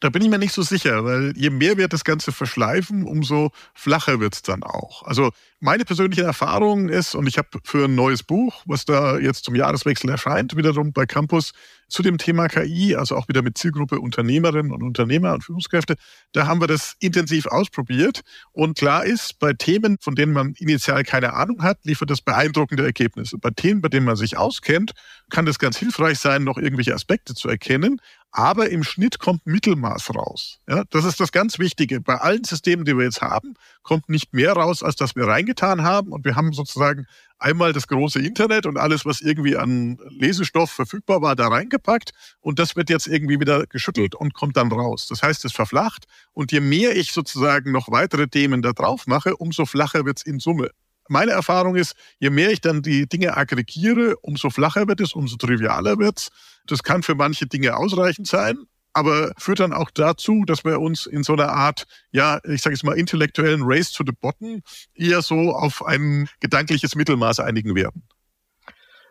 Da 0.00 0.10
bin 0.10 0.22
ich 0.22 0.28
mir 0.28 0.38
nicht 0.38 0.52
so 0.52 0.62
sicher, 0.62 1.04
weil 1.04 1.32
je 1.36 1.50
mehr 1.50 1.76
wir 1.76 1.88
das 1.88 2.04
Ganze 2.04 2.30
verschleifen, 2.30 3.02
umso 3.04 3.50
flacher 3.74 4.20
wird's 4.20 4.42
dann 4.42 4.62
auch. 4.62 5.02
Also 5.02 5.32
meine 5.58 5.84
persönliche 5.84 6.22
Erfahrung 6.22 6.88
ist, 6.88 7.16
und 7.16 7.26
ich 7.26 7.36
habe 7.36 7.48
für 7.64 7.86
ein 7.86 7.96
neues 7.96 8.22
Buch, 8.22 8.62
was 8.64 8.84
da 8.84 9.18
jetzt 9.18 9.44
zum 9.44 9.56
Jahreswechsel 9.56 10.08
erscheint, 10.08 10.56
wiederum 10.56 10.92
bei 10.92 11.04
Campus 11.04 11.52
zu 11.88 12.02
dem 12.02 12.16
Thema 12.16 12.46
KI, 12.46 12.94
also 12.94 13.16
auch 13.16 13.26
wieder 13.26 13.42
mit 13.42 13.58
Zielgruppe 13.58 13.98
Unternehmerinnen 13.98 14.70
und 14.70 14.84
Unternehmer 14.84 15.32
und 15.34 15.42
Führungskräfte, 15.42 15.96
da 16.32 16.46
haben 16.46 16.60
wir 16.60 16.68
das 16.68 16.94
intensiv 17.00 17.46
ausprobiert. 17.46 18.20
Und 18.52 18.78
klar 18.78 19.04
ist, 19.04 19.40
bei 19.40 19.52
Themen, 19.52 19.96
von 20.00 20.14
denen 20.14 20.32
man 20.32 20.54
initial 20.58 21.02
keine 21.02 21.32
Ahnung 21.32 21.62
hat, 21.62 21.78
liefert 21.84 22.10
das 22.10 22.20
beeindruckende 22.20 22.84
Ergebnisse. 22.84 23.38
Bei 23.38 23.50
Themen, 23.50 23.80
bei 23.80 23.88
denen 23.88 24.06
man 24.06 24.16
sich 24.16 24.36
auskennt, 24.36 24.92
kann 25.30 25.44
das 25.44 25.58
ganz 25.58 25.76
hilfreich 25.76 26.20
sein, 26.20 26.44
noch 26.44 26.58
irgendwelche 26.58 26.94
Aspekte 26.94 27.34
zu 27.34 27.48
erkennen 27.48 28.00
aber 28.30 28.70
im 28.70 28.84
Schnitt 28.84 29.18
kommt 29.18 29.46
Mittelmaß 29.46 30.14
raus. 30.14 30.58
Ja, 30.68 30.84
das 30.90 31.04
ist 31.04 31.18
das 31.18 31.32
ganz 31.32 31.58
Wichtige. 31.58 32.00
Bei 32.00 32.16
allen 32.16 32.44
Systemen, 32.44 32.84
die 32.84 32.96
wir 32.96 33.04
jetzt 33.04 33.22
haben, 33.22 33.54
kommt 33.82 34.08
nicht 34.08 34.34
mehr 34.34 34.52
raus, 34.52 34.82
als 34.82 34.96
das 34.96 35.16
wir 35.16 35.26
reingetan 35.26 35.82
haben. 35.82 36.12
Und 36.12 36.24
wir 36.24 36.36
haben 36.36 36.52
sozusagen 36.52 37.06
einmal 37.38 37.72
das 37.72 37.88
große 37.88 38.20
Internet 38.20 38.66
und 38.66 38.76
alles, 38.76 39.06
was 39.06 39.20
irgendwie 39.20 39.56
an 39.56 39.98
Lesestoff 40.10 40.70
verfügbar 40.70 41.22
war, 41.22 41.36
da 41.36 41.48
reingepackt. 41.48 42.10
Und 42.40 42.58
das 42.58 42.76
wird 42.76 42.90
jetzt 42.90 43.06
irgendwie 43.06 43.40
wieder 43.40 43.66
geschüttelt 43.66 44.14
und 44.14 44.34
kommt 44.34 44.56
dann 44.56 44.70
raus. 44.70 45.06
Das 45.08 45.22
heißt, 45.22 45.44
es 45.44 45.52
verflacht. 45.52 46.04
Und 46.32 46.52
je 46.52 46.60
mehr 46.60 46.96
ich 46.96 47.12
sozusagen 47.12 47.72
noch 47.72 47.90
weitere 47.90 48.28
Themen 48.28 48.60
da 48.60 48.72
drauf 48.72 49.06
mache, 49.06 49.36
umso 49.36 49.64
flacher 49.64 50.04
wird 50.04 50.18
es 50.18 50.26
in 50.26 50.38
Summe 50.38 50.70
meine 51.08 51.32
Erfahrung 51.32 51.76
ist, 51.76 51.94
je 52.18 52.30
mehr 52.30 52.50
ich 52.50 52.60
dann 52.60 52.82
die 52.82 53.08
Dinge 53.08 53.36
aggregiere, 53.36 54.16
umso 54.22 54.50
flacher 54.50 54.88
wird 54.88 55.00
es, 55.00 55.12
umso 55.12 55.36
trivialer 55.36 55.98
wird 55.98 56.18
es. 56.18 56.28
Das 56.66 56.82
kann 56.82 57.02
für 57.02 57.14
manche 57.14 57.46
Dinge 57.46 57.76
ausreichend 57.76 58.26
sein, 58.26 58.58
aber 58.92 59.32
führt 59.38 59.60
dann 59.60 59.72
auch 59.72 59.90
dazu, 59.90 60.44
dass 60.46 60.64
wir 60.64 60.80
uns 60.80 61.06
in 61.06 61.22
so 61.22 61.34
einer 61.34 61.50
Art, 61.50 61.86
ja, 62.10 62.40
ich 62.44 62.62
sage 62.62 62.74
jetzt 62.74 62.84
mal, 62.84 62.98
intellektuellen 62.98 63.62
Race 63.64 63.92
to 63.92 64.04
the 64.04 64.12
Bottom 64.12 64.62
eher 64.94 65.22
so 65.22 65.52
auf 65.52 65.84
ein 65.84 66.28
gedankliches 66.40 66.94
Mittelmaß 66.94 67.40
einigen 67.40 67.74
werden. 67.74 68.02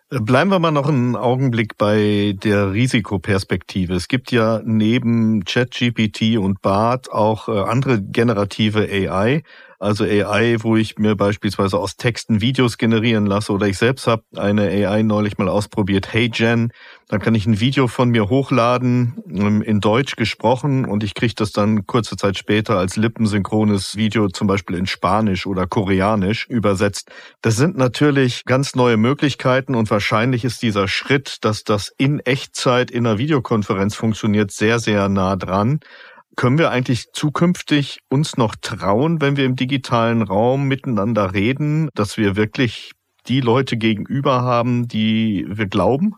Bleiben 0.10 0.50
wir 0.50 0.60
mal 0.60 0.72
noch 0.72 0.88
einen 0.88 1.18
Augenblick 1.18 1.78
bei 1.78 2.34
der 2.42 2.72
Risikoperspektive. 2.72 3.94
Es 3.94 4.08
gibt 4.08 4.32
ja 4.32 4.62
neben 4.64 5.44
ChatGPT 5.44 6.38
und 6.38 6.62
BART 6.62 7.12
auch 7.12 7.50
äh, 7.50 7.60
andere 7.60 8.02
generative 8.02 8.88
AI. 8.90 9.44
Also 9.80 10.06
AI, 10.06 10.58
wo 10.62 10.76
ich 10.76 10.98
mir 10.98 11.16
beispielsweise 11.16 11.78
aus 11.78 11.98
Texten 11.98 12.42
Videos 12.42 12.80
generieren 12.80 13.28
lasse 13.28 13.54
oder 13.54 13.68
ich 13.68 13.78
selbst 13.78 14.08
habe 14.08 14.24
eine 14.36 14.64
AI 14.64 15.04
neulich 15.04 15.38
mal 15.38 15.48
ausprobiert, 15.50 16.14
HeyGen. 16.14 16.74
Dann 17.10 17.20
kann 17.20 17.36
ich 17.36 17.46
ein 17.46 17.60
Video 17.60 17.88
von 17.88 18.10
mir 18.10 18.28
hochladen, 18.28 19.22
ähm, 19.30 19.62
in 19.62 19.80
Deutsch 19.80 20.16
gesprochen 20.16 20.86
und 20.86 21.04
ich 21.04 21.14
kriege 21.14 21.36
das 21.36 21.52
dann 21.52 21.86
kurze 21.86 22.18
Zeit 22.18 22.40
später 22.40 22.80
als 22.80 22.96
lippensynchrones 22.96 23.96
Video 23.96 24.30
zum 24.30 24.48
Beispiel 24.48 24.78
in 24.78 24.88
Spanisch 24.88 25.46
oder 25.46 25.68
Koreanisch 25.68 26.48
übersetzt. 26.48 27.12
Das 27.42 27.56
sind 27.56 27.78
natürlich 27.78 28.46
ganz 28.46 28.74
neue 28.74 28.98
Möglichkeiten 28.98 29.76
und 29.76 29.92
wahrscheinlich 29.92 30.44
ist 30.44 30.64
dieser 30.64 30.88
Schritt, 30.88 31.38
dass 31.42 31.64
das 31.64 31.94
in 32.00 32.20
Echtzeit 32.20 32.90
in 32.90 33.06
einer 33.06 33.20
Videokonferenz 33.20 33.94
funktioniert, 33.94 34.52
sehr, 34.52 34.80
sehr 34.80 35.08
nah 35.08 35.36
dran. 35.36 35.82
Können 36.38 36.60
wir 36.60 36.70
eigentlich 36.70 37.14
zukünftig 37.14 38.02
uns 38.10 38.38
noch 38.38 38.56
trauen, 38.56 39.22
wenn 39.22 39.38
wir 39.38 39.46
im 39.46 39.56
digitalen 39.56 40.22
Raum 40.22 40.68
miteinander 40.68 41.34
reden, 41.34 41.90
dass 41.96 42.16
wir 42.16 42.36
wirklich 42.36 42.92
die 43.28 43.42
Leute 43.42 43.76
gegenüber 43.76 44.44
haben, 44.44 44.88
die 44.88 45.48
wir 45.50 45.66
glauben? 45.66 46.14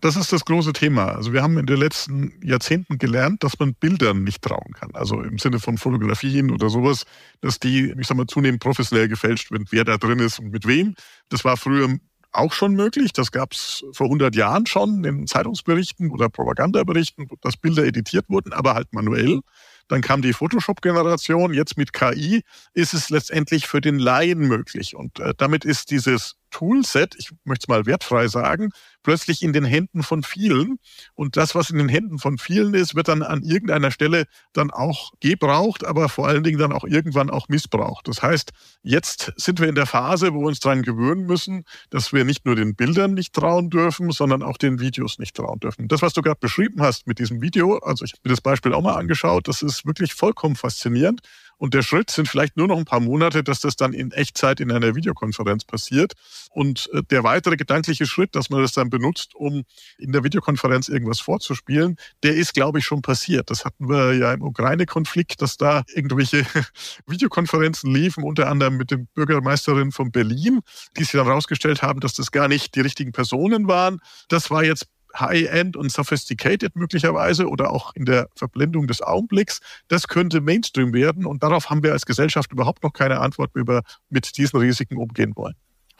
Das 0.00 0.16
ist 0.16 0.32
das 0.32 0.46
große 0.46 0.72
Thema. 0.72 1.08
Also 1.08 1.34
wir 1.34 1.42
haben 1.42 1.58
in 1.58 1.66
den 1.66 1.76
letzten 1.76 2.32
Jahrzehnten 2.42 2.96
gelernt, 2.96 3.44
dass 3.44 3.58
man 3.58 3.74
Bildern 3.74 4.24
nicht 4.24 4.40
trauen 4.40 4.72
kann. 4.72 4.94
Also 4.94 5.20
im 5.20 5.38
Sinne 5.38 5.58
von 5.58 5.76
Fotografien 5.76 6.50
oder 6.50 6.70
sowas, 6.70 7.04
dass 7.42 7.58
die, 7.58 7.92
ich 7.98 8.06
sag 8.06 8.16
mal, 8.16 8.26
zunehmend 8.26 8.62
professionell 8.62 9.08
gefälscht 9.08 9.50
werden, 9.50 9.66
wer 9.70 9.84
da 9.84 9.98
drin 9.98 10.20
ist 10.20 10.38
und 10.38 10.52
mit 10.52 10.66
wem. 10.66 10.94
Das 11.28 11.44
war 11.44 11.58
früher 11.58 11.98
auch 12.32 12.52
schon 12.52 12.74
möglich. 12.74 13.12
Das 13.12 13.32
gab 13.32 13.52
es 13.52 13.84
vor 13.92 14.06
100 14.06 14.34
Jahren 14.34 14.66
schon 14.66 15.04
in 15.04 15.26
Zeitungsberichten 15.26 16.10
oder 16.10 16.28
Propagandaberichten, 16.28 17.28
dass 17.40 17.56
Bilder 17.56 17.84
editiert 17.84 18.28
wurden, 18.28 18.52
aber 18.52 18.74
halt 18.74 18.92
manuell. 18.92 19.40
Dann 19.88 20.02
kam 20.02 20.22
die 20.22 20.34
Photoshop-Generation. 20.34 21.54
Jetzt 21.54 21.76
mit 21.76 21.92
KI 21.92 22.42
ist 22.74 22.94
es 22.94 23.10
letztendlich 23.10 23.66
für 23.66 23.80
den 23.80 23.98
Laien 23.98 24.40
möglich. 24.40 24.94
Und 24.94 25.18
äh, 25.18 25.32
damit 25.36 25.64
ist 25.64 25.90
dieses 25.90 26.36
Toolset, 26.50 27.14
ich 27.18 27.30
möchte 27.44 27.64
es 27.64 27.68
mal 27.68 27.86
wertfrei 27.86 28.28
sagen, 28.28 28.70
plötzlich 29.02 29.42
in 29.42 29.52
den 29.52 29.64
Händen 29.64 30.02
von 30.02 30.22
vielen. 30.22 30.78
Und 31.14 31.36
das, 31.36 31.54
was 31.54 31.70
in 31.70 31.78
den 31.78 31.88
Händen 31.88 32.18
von 32.18 32.38
vielen 32.38 32.74
ist, 32.74 32.94
wird 32.94 33.08
dann 33.08 33.22
an 33.22 33.42
irgendeiner 33.42 33.90
Stelle 33.90 34.26
dann 34.52 34.70
auch 34.70 35.12
gebraucht, 35.20 35.84
aber 35.86 36.08
vor 36.08 36.28
allen 36.28 36.42
Dingen 36.42 36.58
dann 36.58 36.72
auch 36.72 36.84
irgendwann 36.84 37.30
auch 37.30 37.48
missbraucht. 37.48 38.08
Das 38.08 38.22
heißt, 38.22 38.52
jetzt 38.82 39.32
sind 39.36 39.60
wir 39.60 39.68
in 39.68 39.74
der 39.74 39.86
Phase, 39.86 40.34
wo 40.34 40.40
wir 40.40 40.48
uns 40.48 40.60
daran 40.60 40.82
gewöhnen 40.82 41.26
müssen, 41.26 41.64
dass 41.90 42.12
wir 42.12 42.24
nicht 42.24 42.44
nur 42.44 42.56
den 42.56 42.74
Bildern 42.74 43.14
nicht 43.14 43.32
trauen 43.32 43.70
dürfen, 43.70 44.10
sondern 44.10 44.42
auch 44.42 44.58
den 44.58 44.80
Videos 44.80 45.18
nicht 45.18 45.36
trauen 45.36 45.60
dürfen. 45.60 45.88
Das, 45.88 46.02
was 46.02 46.12
du 46.12 46.22
gerade 46.22 46.40
beschrieben 46.40 46.82
hast 46.82 47.06
mit 47.06 47.18
diesem 47.18 47.40
Video, 47.40 47.78
also 47.78 48.04
ich 48.04 48.12
habe 48.12 48.20
mir 48.24 48.30
das 48.30 48.40
Beispiel 48.40 48.74
auch 48.74 48.82
mal 48.82 48.96
angeschaut, 48.96 49.48
das 49.48 49.62
ist 49.62 49.86
wirklich 49.86 50.14
vollkommen 50.14 50.56
faszinierend. 50.56 51.20
Und 51.58 51.74
der 51.74 51.82
Schritt 51.82 52.10
sind 52.10 52.28
vielleicht 52.28 52.56
nur 52.56 52.68
noch 52.68 52.78
ein 52.78 52.84
paar 52.84 53.00
Monate, 53.00 53.42
dass 53.44 53.60
das 53.60 53.76
dann 53.76 53.92
in 53.92 54.12
Echtzeit 54.12 54.60
in 54.60 54.72
einer 54.72 54.94
Videokonferenz 54.94 55.64
passiert. 55.64 56.14
Und 56.50 56.88
äh, 56.92 57.02
der 57.10 57.24
weitere 57.24 57.56
gedankliche 57.56 58.06
Schritt, 58.06 58.34
dass 58.34 58.48
man 58.48 58.62
das 58.62 58.72
dann 58.72 58.90
benutzt, 58.90 59.34
um 59.34 59.64
in 59.98 60.12
der 60.12 60.24
Videokonferenz 60.24 60.88
irgendwas 60.88 61.20
vorzuspielen, 61.20 61.96
der 62.22 62.36
ist, 62.36 62.54
glaube 62.54 62.78
ich, 62.78 62.84
schon 62.84 63.02
passiert. 63.02 63.50
Das 63.50 63.64
hatten 63.64 63.88
wir 63.88 64.14
ja 64.14 64.32
im 64.32 64.42
Ukraine-Konflikt, 64.42 65.42
dass 65.42 65.56
da 65.56 65.82
irgendwelche 65.94 66.46
Videokonferenzen 67.06 67.92
liefen, 67.92 68.22
unter 68.22 68.48
anderem 68.48 68.76
mit 68.76 68.90
den 68.90 69.08
Bürgermeisterinnen 69.14 69.92
von 69.92 70.12
Berlin, 70.12 70.60
die 70.96 71.02
sich 71.02 71.12
dann 71.12 71.26
herausgestellt 71.26 71.82
haben, 71.82 72.00
dass 72.00 72.14
das 72.14 72.30
gar 72.30 72.48
nicht 72.48 72.74
die 72.76 72.80
richtigen 72.80 73.12
Personen 73.12 73.68
waren. 73.68 74.00
Das 74.28 74.50
war 74.50 74.64
jetzt 74.64 74.86
High-End 75.20 75.76
und 75.76 75.90
sophisticated 75.90 76.76
möglicherweise 76.76 77.48
oder 77.48 77.70
auch 77.70 77.94
in 77.94 78.04
der 78.04 78.28
Verblendung 78.34 78.86
des 78.86 79.02
Augenblicks. 79.02 79.60
Das 79.88 80.08
könnte 80.08 80.40
Mainstream 80.40 80.92
werden 80.92 81.26
und 81.26 81.42
darauf 81.42 81.70
haben 81.70 81.82
wir 81.82 81.92
als 81.92 82.06
Gesellschaft 82.06 82.52
überhaupt 82.52 82.82
noch 82.82 82.92
keine 82.92 83.20
Antwort, 83.20 83.50
wie 83.54 83.66
wir 83.66 83.82
mit 84.10 84.36
diesen 84.36 84.58
Risiken 84.58 84.96
umgehen 84.96 85.32
wollen. 85.36 85.54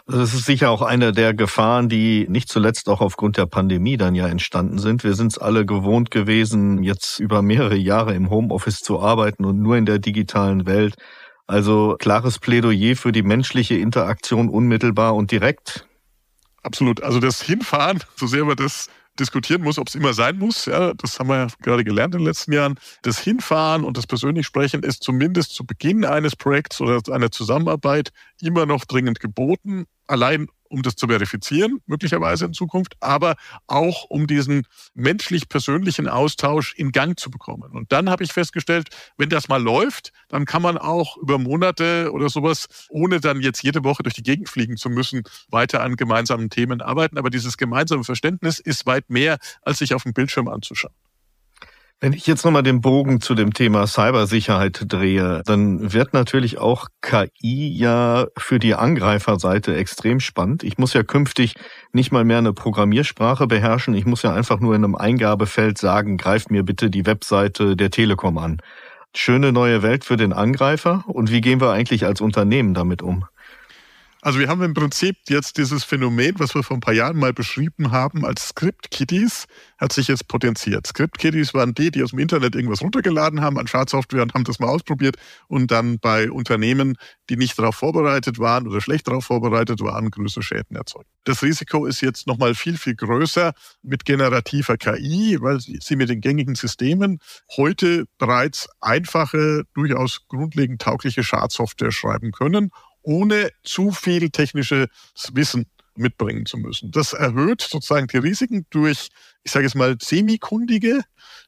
Das 0.06 0.32
ist 0.32 0.46
sicher 0.46 0.70
auch 0.70 0.80
eine 0.80 1.12
der 1.12 1.34
Gefahren, 1.34 1.90
die 1.90 2.26
nicht 2.30 2.48
zuletzt 2.48 2.88
auch 2.88 3.02
aufgrund 3.02 3.37
der 3.37 3.44
Pandemie 3.44 3.98
dann 3.98 4.14
ja 4.14 4.26
entstanden 4.26 4.78
sind. 4.78 5.04
Wir 5.04 5.14
sind 5.14 5.32
es 5.32 5.38
alle 5.38 5.66
gewohnt 5.66 6.10
gewesen, 6.10 6.82
jetzt 6.82 7.20
über 7.20 7.42
mehrere 7.42 7.76
Jahre 7.76 8.14
im 8.14 8.30
Homeoffice 8.30 8.80
zu 8.80 9.00
arbeiten 9.00 9.44
und 9.44 9.60
nur 9.60 9.76
in 9.76 9.84
der 9.84 9.98
digitalen 9.98 10.64
Welt. 10.64 10.94
Also 11.46 11.96
klares 11.98 12.38
Plädoyer 12.38 12.96
für 12.96 13.12
die 13.12 13.22
menschliche 13.22 13.75
Interaktion 13.75 14.48
unmittelbar 14.48 15.14
und 15.14 15.30
direkt. 15.30 15.87
Absolut. 16.62 17.02
Also 17.02 17.20
das 17.20 17.42
Hinfahren, 17.42 18.02
so 18.16 18.26
sehr 18.26 18.46
wir 18.46 18.56
das 18.56 18.88
diskutieren 19.18 19.62
muss, 19.62 19.78
ob 19.78 19.88
es 19.88 19.94
immer 19.94 20.14
sein 20.14 20.38
muss. 20.38 20.66
Ja, 20.66 20.94
das 20.94 21.18
haben 21.18 21.28
wir 21.28 21.37
ja 21.37 21.46
gerade 21.62 21.84
gelernt 21.84 22.14
in 22.14 22.20
den 22.20 22.26
letzten 22.26 22.52
Jahren. 22.52 22.78
Das 23.02 23.18
Hinfahren 23.18 23.84
und 23.84 23.96
das 23.96 24.06
persönlich 24.06 24.46
Sprechen 24.46 24.82
ist 24.82 25.02
zumindest 25.02 25.54
zu 25.54 25.66
Beginn 25.66 26.04
eines 26.04 26.37
Projekts 26.37 26.80
oder 26.80 27.00
einer 27.12 27.30
Zusammenarbeit 27.30 28.10
immer 28.40 28.66
noch 28.66 28.84
dringend 28.84 29.20
geboten. 29.20 29.87
Allein 30.06 30.48
um 30.68 30.82
das 30.82 30.96
zu 30.96 31.06
verifizieren, 31.06 31.80
möglicherweise 31.87 32.46
in 32.46 32.52
Zukunft, 32.52 32.96
aber 33.00 33.37
auch 33.66 34.04
um 34.04 34.26
diesen 34.26 34.66
menschlich-persönlichen 34.94 36.08
Austausch 36.08 36.75
in 36.75 36.92
Gang 36.92 37.18
zu 37.18 37.30
bekommen. 37.30 37.70
Und 37.72 37.92
dann 37.92 38.10
habe 38.10 38.25
ich 38.25 38.32
festgestellt, 38.32 38.88
wenn 39.16 39.28
das 39.28 39.48
mal 39.48 39.62
läuft, 39.62 40.12
dann 40.28 40.44
kann 40.44 40.62
man 40.62 40.78
auch 40.78 41.16
über 41.16 41.38
Monate 41.38 42.10
oder 42.12 42.28
sowas, 42.28 42.68
ohne 42.88 43.20
dann 43.20 43.40
jetzt 43.40 43.62
jede 43.62 43.84
Woche 43.84 44.02
durch 44.02 44.14
die 44.14 44.22
Gegend 44.22 44.48
fliegen 44.48 44.76
zu 44.76 44.90
müssen, 44.90 45.22
weiter 45.48 45.82
an 45.82 45.96
gemeinsamen 45.96 46.50
Themen 46.50 46.80
arbeiten. 46.80 47.18
Aber 47.18 47.30
dieses 47.30 47.56
gemeinsame 47.56 48.04
Verständnis 48.04 48.58
ist 48.58 48.87
weit 48.87 49.10
mehr, 49.10 49.38
als 49.62 49.78
sich 49.78 49.94
auf 49.94 50.02
dem 50.02 50.12
Bildschirm 50.12 50.48
anzuschauen. 50.48 50.94
Wenn 52.00 52.12
ich 52.12 52.28
jetzt 52.28 52.44
nochmal 52.44 52.62
den 52.62 52.80
Bogen 52.80 53.20
zu 53.20 53.34
dem 53.34 53.52
Thema 53.52 53.88
Cybersicherheit 53.88 54.84
drehe, 54.86 55.42
dann 55.44 55.92
wird 55.92 56.14
natürlich 56.14 56.58
auch 56.58 56.86
KI 57.02 57.76
ja 57.76 58.28
für 58.36 58.60
die 58.60 58.76
Angreiferseite 58.76 59.74
extrem 59.74 60.20
spannend. 60.20 60.62
Ich 60.62 60.78
muss 60.78 60.92
ja 60.94 61.02
künftig 61.02 61.56
nicht 61.92 62.12
mal 62.12 62.22
mehr 62.22 62.38
eine 62.38 62.52
Programmiersprache 62.52 63.48
beherrschen. 63.48 63.94
Ich 63.94 64.06
muss 64.06 64.22
ja 64.22 64.32
einfach 64.32 64.60
nur 64.60 64.76
in 64.76 64.84
einem 64.84 64.94
Eingabefeld 64.94 65.76
sagen, 65.76 66.18
greif 66.18 66.50
mir 66.50 66.62
bitte 66.62 66.88
die 66.88 67.04
Webseite 67.04 67.74
der 67.74 67.90
Telekom 67.90 68.38
an. 68.38 68.58
Schöne 69.12 69.50
neue 69.50 69.82
Welt 69.82 70.04
für 70.04 70.16
den 70.16 70.32
Angreifer. 70.32 71.02
Und 71.08 71.32
wie 71.32 71.40
gehen 71.40 71.60
wir 71.60 71.72
eigentlich 71.72 72.06
als 72.06 72.20
Unternehmen 72.20 72.74
damit 72.74 73.02
um? 73.02 73.24
Also 74.20 74.40
wir 74.40 74.48
haben 74.48 74.62
im 74.62 74.75
Prinzip 74.75 75.16
jetzt 75.28 75.58
dieses 75.58 75.84
Phänomen, 75.84 76.34
was 76.38 76.52
wir 76.52 76.64
vor 76.64 76.76
ein 76.76 76.80
paar 76.80 76.94
Jahren 76.94 77.18
mal 77.18 77.32
beschrieben 77.32 77.92
haben 77.92 78.25
als 78.25 78.48
Script-Kiddies, 78.48 79.46
hat 79.78 79.92
sich 79.92 80.08
jetzt 80.08 80.26
potenziert. 80.26 80.88
Script-Kiddies 80.88 81.54
waren 81.54 81.72
die, 81.72 81.92
die 81.92 82.02
aus 82.02 82.10
dem 82.10 82.18
Internet 82.18 82.56
irgendwas 82.56 82.82
runtergeladen 82.82 83.40
haben 83.40 83.58
an 83.58 83.68
Schadsoftware 83.68 84.22
und 84.22 84.34
haben 84.34 84.42
das 84.42 84.58
mal 84.58 84.66
ausprobiert 84.66 85.16
und 85.46 85.70
dann 85.70 86.00
bei 86.00 86.32
Unternehmen, 86.32 86.96
die 87.30 87.37
nicht 87.37 87.56
darauf 87.56 87.76
vorbereitet 87.76 88.40
waren 88.40 88.66
oder 88.66 88.80
schlecht 88.80 89.06
darauf 89.06 89.25
vorbereitet 89.25 89.80
waren, 89.82 90.10
größere 90.10 90.42
Schäden 90.42 90.75
erzeugt. 90.75 91.06
Das 91.22 91.44
Risiko 91.44 91.87
ist 91.87 92.00
jetzt 92.00 92.26
nochmal 92.26 92.56
viel, 92.56 92.76
viel 92.76 92.96
größer 92.96 93.52
mit 93.82 94.04
generativer 94.04 94.78
KI, 94.78 95.38
weil 95.40 95.60
sie 95.60 95.94
mit 95.94 96.08
den 96.08 96.20
gängigen 96.20 96.56
Systemen 96.56 97.20
heute 97.56 98.06
bereits 98.18 98.68
einfache, 98.80 99.62
durchaus 99.75 100.26
grundlegend 100.26 100.82
taugliche 100.82 101.22
Schadsoftware 101.22 101.92
schreiben 101.92 102.32
können 102.32 102.72
ohne 103.08 103.50
zu 103.62 103.90
viel 103.90 104.28
technisches 104.28 104.88
Wissen 105.32 105.64
mitbringen 105.96 106.44
zu 106.44 106.58
müssen. 106.58 106.90
Das 106.90 107.14
erhöht 107.14 107.62
sozusagen 107.62 108.06
die 108.06 108.18
Risiken 108.18 108.66
durch, 108.68 109.08
ich 109.42 109.50
sage 109.50 109.66
es 109.66 109.74
mal, 109.74 109.96
semikundige. 110.00 111.00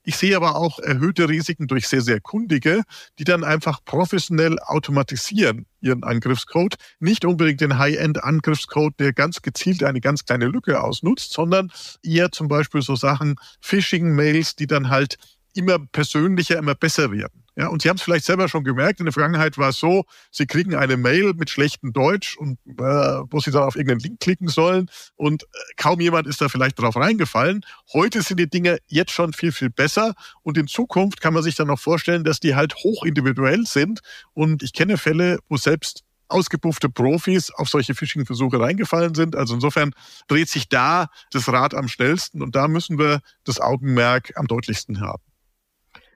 Ich 0.02 0.16
sehe 0.16 0.34
aber 0.36 0.56
auch 0.56 0.78
erhöhte 0.78 1.28
Risiken 1.28 1.66
durch 1.66 1.86
sehr, 1.86 2.00
sehr 2.00 2.18
kundige, 2.18 2.82
die 3.18 3.24
dann 3.24 3.44
einfach 3.44 3.84
professionell 3.84 4.58
automatisieren 4.58 5.66
ihren 5.82 6.02
Angriffscode. 6.02 6.76
Nicht 6.98 7.26
unbedingt 7.26 7.60
den 7.60 7.76
High-End-Angriffscode, 7.78 8.98
der 8.98 9.12
ganz 9.12 9.42
gezielt 9.42 9.84
eine 9.84 10.00
ganz 10.00 10.24
kleine 10.24 10.46
Lücke 10.46 10.82
ausnutzt, 10.82 11.34
sondern 11.34 11.70
eher 12.02 12.32
zum 12.32 12.48
Beispiel 12.48 12.80
so 12.80 12.96
Sachen, 12.96 13.36
Phishing-Mails, 13.60 14.56
die 14.56 14.66
dann 14.66 14.88
halt 14.88 15.18
immer 15.54 15.78
persönlicher, 15.78 16.56
immer 16.56 16.74
besser 16.74 17.12
werden. 17.12 17.39
Ja, 17.60 17.68
und 17.68 17.82
Sie 17.82 17.90
haben 17.90 17.96
es 17.96 18.02
vielleicht 18.02 18.24
selber 18.24 18.48
schon 18.48 18.64
gemerkt, 18.64 19.00
in 19.00 19.04
der 19.04 19.12
Vergangenheit 19.12 19.58
war 19.58 19.68
es 19.68 19.76
so, 19.76 20.06
Sie 20.30 20.46
kriegen 20.46 20.74
eine 20.74 20.96
Mail 20.96 21.34
mit 21.34 21.50
schlechtem 21.50 21.92
Deutsch 21.92 22.38
und 22.38 22.58
äh, 22.66 22.72
wo 22.78 23.38
Sie 23.38 23.50
dann 23.50 23.64
auf 23.64 23.76
irgendeinen 23.76 24.00
Link 24.00 24.18
klicken 24.18 24.48
sollen 24.48 24.88
und 25.16 25.42
äh, 25.42 25.46
kaum 25.76 26.00
jemand 26.00 26.26
ist 26.26 26.40
da 26.40 26.48
vielleicht 26.48 26.80
drauf 26.80 26.96
reingefallen. 26.96 27.66
Heute 27.92 28.22
sind 28.22 28.40
die 28.40 28.48
Dinge 28.48 28.78
jetzt 28.86 29.10
schon 29.12 29.34
viel, 29.34 29.52
viel 29.52 29.68
besser 29.68 30.14
und 30.40 30.56
in 30.56 30.68
Zukunft 30.68 31.20
kann 31.20 31.34
man 31.34 31.42
sich 31.42 31.54
dann 31.54 31.66
noch 31.66 31.78
vorstellen, 31.78 32.24
dass 32.24 32.40
die 32.40 32.54
halt 32.54 32.76
hoch 32.76 33.04
individuell 33.04 33.66
sind 33.66 34.00
und 34.32 34.62
ich 34.62 34.72
kenne 34.72 34.96
Fälle, 34.96 35.38
wo 35.50 35.58
selbst 35.58 36.02
ausgepuffte 36.28 36.88
Profis 36.88 37.50
auf 37.50 37.68
solche 37.68 37.94
Phishing-Versuche 37.94 38.58
reingefallen 38.58 39.14
sind. 39.14 39.36
Also 39.36 39.52
insofern 39.52 39.92
dreht 40.28 40.48
sich 40.48 40.70
da 40.70 41.08
das 41.30 41.46
Rad 41.52 41.74
am 41.74 41.88
schnellsten 41.88 42.40
und 42.40 42.56
da 42.56 42.68
müssen 42.68 42.98
wir 42.98 43.20
das 43.44 43.60
Augenmerk 43.60 44.32
am 44.36 44.46
deutlichsten 44.46 45.02
haben. 45.02 45.22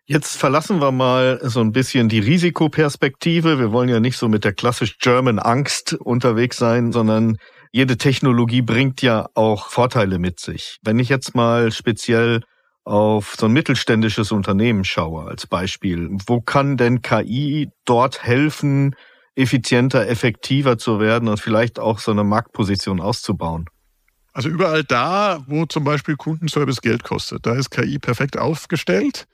Jetzt 0.06 0.36
verlassen 0.36 0.82
wir 0.82 0.92
mal 0.92 1.40
so 1.42 1.60
ein 1.60 1.72
bisschen 1.72 2.10
die 2.10 2.18
Risikoperspektive. 2.18 3.58
Wir 3.58 3.72
wollen 3.72 3.88
ja 3.88 4.00
nicht 4.00 4.18
so 4.18 4.28
mit 4.28 4.44
der 4.44 4.52
klassisch 4.52 4.98
German 4.98 5.38
Angst 5.38 5.94
unterwegs 5.94 6.58
sein, 6.58 6.92
sondern 6.92 7.38
jede 7.72 7.96
Technologie 7.96 8.60
bringt 8.60 9.00
ja 9.00 9.30
auch 9.32 9.70
Vorteile 9.70 10.18
mit 10.18 10.40
sich. 10.40 10.78
Wenn 10.82 10.98
ich 10.98 11.08
jetzt 11.08 11.34
mal 11.34 11.72
speziell 11.72 12.42
auf 12.84 13.34
so 13.38 13.46
ein 13.46 13.52
mittelständisches 13.52 14.30
Unternehmen 14.30 14.84
schaue 14.84 15.26
als 15.26 15.46
Beispiel, 15.46 16.10
wo 16.26 16.42
kann 16.42 16.76
denn 16.76 17.00
KI 17.00 17.70
dort 17.86 18.22
helfen, 18.22 18.94
effizienter, 19.36 20.06
effektiver 20.06 20.76
zu 20.76 21.00
werden 21.00 21.28
und 21.28 21.40
vielleicht 21.40 21.78
auch 21.78 21.98
so 21.98 22.10
eine 22.10 22.24
Marktposition 22.24 23.00
auszubauen? 23.00 23.70
Also 24.34 24.50
überall 24.50 24.84
da, 24.84 25.42
wo 25.46 25.64
zum 25.64 25.84
Beispiel 25.84 26.16
Kundenservice 26.16 26.82
Geld 26.82 27.04
kostet, 27.04 27.46
da 27.46 27.54
ist 27.54 27.70
KI 27.70 27.98
perfekt 27.98 28.36
aufgestellt. 28.36 29.26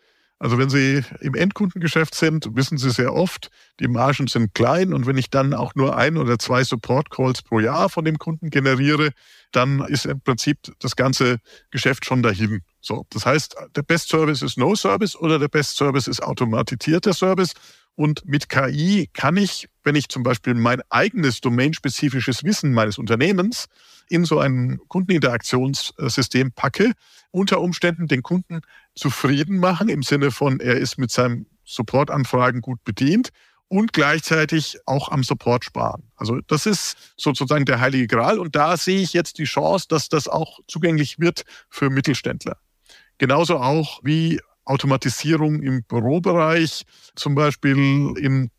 Also 0.43 0.57
wenn 0.57 0.71
Sie 0.71 1.03
im 1.21 1.35
Endkundengeschäft 1.35 2.15
sind, 2.15 2.57
wissen 2.57 2.79
Sie 2.79 2.91
sehr 2.91 3.13
oft, 3.13 3.51
die 3.79 3.89
Margen 3.89 4.27
sind 4.27 4.55
klein 4.55 4.95
und 4.95 5.07
wenn 5.07 5.19
ich 5.19 5.29
dann 5.29 5.53
auch 5.53 5.75
nur 5.75 5.99
ein 5.99 6.17
oder 6.17 6.39
zwei 6.39 6.65
Support-Calls 6.65 7.43
pro 7.43 7.61
Jahr 7.61 7.91
von 7.91 8.07
dem 8.07 8.17
Kunden 8.17 8.49
generiere, 8.49 9.11
dann 9.53 9.81
ist 9.85 10.07
im 10.07 10.23
Prinzip 10.23 10.59
das 10.79 10.97
ganze 10.97 11.41
Geschäft 11.71 12.07
schon 12.07 12.23
dahin. 12.23 12.63
So, 12.81 13.05
das 13.11 13.27
heißt, 13.27 13.55
der 13.77 13.83
Best 13.83 14.09
Service 14.09 14.41
ist 14.41 14.57
No 14.57 14.75
Service 14.75 15.15
oder 15.15 15.39
der 15.39 15.49
Best 15.49 15.77
Service 15.77 16.09
ist 16.09 16.23
automatisierter 16.23 17.13
Service. 17.13 17.53
Und 17.95 18.25
mit 18.25 18.49
KI 18.49 19.11
kann 19.13 19.37
ich, 19.37 19.69
wenn 19.85 19.95
ich 19.95 20.09
zum 20.09 20.23
Beispiel 20.23 20.55
mein 20.55 20.83
eigenes 20.91 21.41
domainspezifisches 21.41 22.45
Wissen 22.45 22.73
meines 22.73 22.99
Unternehmens 22.99 23.67
in 24.09 24.25
so 24.25 24.39
ein 24.39 24.79
Kundeninteraktionssystem 24.89 26.53
packe, 26.53 26.93
unter 27.31 27.61
Umständen 27.61 28.09
den 28.09 28.23
Kunden 28.23 28.61
zufrieden 28.95 29.59
machen, 29.59 29.89
im 29.89 30.03
Sinne 30.03 30.31
von, 30.31 30.61
er 30.61 30.77
ist 30.77 30.99
mit 30.99 31.11
seinem 31.11 31.47
Supportanfragen 31.65 32.61
gut 32.61 32.83
bedient 32.85 33.31
und 33.69 33.93
gleichzeitig 33.93 34.79
auch 34.85 35.11
am 35.11 35.23
Support 35.23 35.65
sparen. 35.65 36.11
Also 36.17 36.41
das 36.49 36.67
ist 36.67 37.15
sozusagen 37.17 37.65
der 37.65 37.81
heilige 37.81 38.09
Gral 38.09 38.39
und 38.41 38.57
da 38.57 38.77
sehe 38.77 39.01
ich 39.01 39.13
jetzt 39.13 39.39
die 39.39 39.45
Chance, 39.45 39.87
dass 39.89 40.09
das 40.09 40.27
auch 40.27 40.59
zugänglich 40.67 41.21
wird 41.21 41.45
für 41.69 41.89
Mittelständler. 41.89 42.57
Genauso 43.19 43.59
auch 43.59 44.01
wie 44.03 44.41
Automatisierung 44.65 45.63
im 45.63 45.85
Bürobereich, 45.85 46.85
zum 47.15 47.35
Beispiel 47.35 48.15
im 48.19 48.51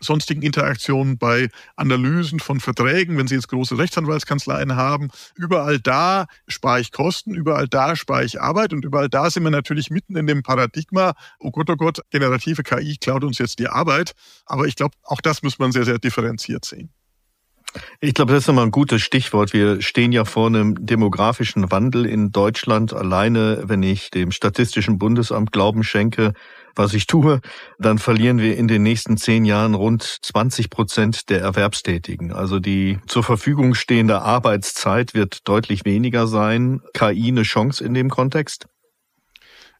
sonstigen 0.00 0.42
Interaktionen 0.42 1.18
bei 1.18 1.48
Analysen 1.76 2.40
von 2.40 2.60
Verträgen, 2.60 3.16
wenn 3.18 3.26
Sie 3.26 3.34
jetzt 3.34 3.48
große 3.48 3.78
Rechtsanwaltskanzleien 3.78 4.76
haben. 4.76 5.08
Überall 5.34 5.78
da 5.78 6.26
spare 6.48 6.80
ich 6.80 6.92
Kosten, 6.92 7.34
überall 7.34 7.68
da 7.68 7.96
spare 7.96 8.24
ich 8.24 8.40
Arbeit 8.40 8.72
und 8.72 8.84
überall 8.84 9.08
da 9.08 9.30
sind 9.30 9.44
wir 9.44 9.50
natürlich 9.50 9.90
mitten 9.90 10.16
in 10.16 10.26
dem 10.26 10.42
Paradigma, 10.42 11.14
oh 11.38 11.50
Gott, 11.50 11.70
oh 11.70 11.76
Gott, 11.76 12.00
generative 12.10 12.62
KI 12.62 12.96
klaut 12.96 13.24
uns 13.24 13.38
jetzt 13.38 13.58
die 13.58 13.68
Arbeit. 13.68 14.12
Aber 14.44 14.66
ich 14.66 14.76
glaube, 14.76 14.96
auch 15.02 15.20
das 15.20 15.42
muss 15.42 15.58
man 15.58 15.72
sehr, 15.72 15.84
sehr 15.84 15.98
differenziert 15.98 16.64
sehen. 16.64 16.90
Ich 18.00 18.14
glaube, 18.14 18.32
das 18.32 18.42
ist 18.42 18.48
nochmal 18.48 18.64
ein 18.64 18.70
gutes 18.70 19.02
Stichwort. 19.02 19.52
Wir 19.52 19.80
stehen 19.82 20.12
ja 20.12 20.24
vor 20.24 20.46
einem 20.46 20.86
demografischen 20.86 21.70
Wandel 21.70 22.06
in 22.06 22.30
Deutschland. 22.32 22.92
Alleine, 22.92 23.62
wenn 23.64 23.82
ich 23.82 24.10
dem 24.10 24.30
Statistischen 24.30 24.98
Bundesamt 24.98 25.52
Glauben 25.52 25.82
schenke, 25.82 26.32
was 26.74 26.92
ich 26.94 27.06
tue, 27.06 27.40
dann 27.78 27.98
verlieren 27.98 28.38
wir 28.38 28.56
in 28.56 28.68
den 28.68 28.82
nächsten 28.82 29.16
zehn 29.16 29.44
Jahren 29.44 29.74
rund 29.74 30.02
20 30.02 30.70
Prozent 30.70 31.30
der 31.30 31.40
Erwerbstätigen. 31.40 32.32
Also 32.32 32.60
die 32.60 32.98
zur 33.06 33.22
Verfügung 33.22 33.74
stehende 33.74 34.20
Arbeitszeit 34.20 35.14
wird 35.14 35.48
deutlich 35.48 35.84
weniger 35.84 36.26
sein. 36.26 36.82
KI 36.92 37.28
eine 37.28 37.42
Chance 37.42 37.82
in 37.82 37.94
dem 37.94 38.10
Kontext? 38.10 38.66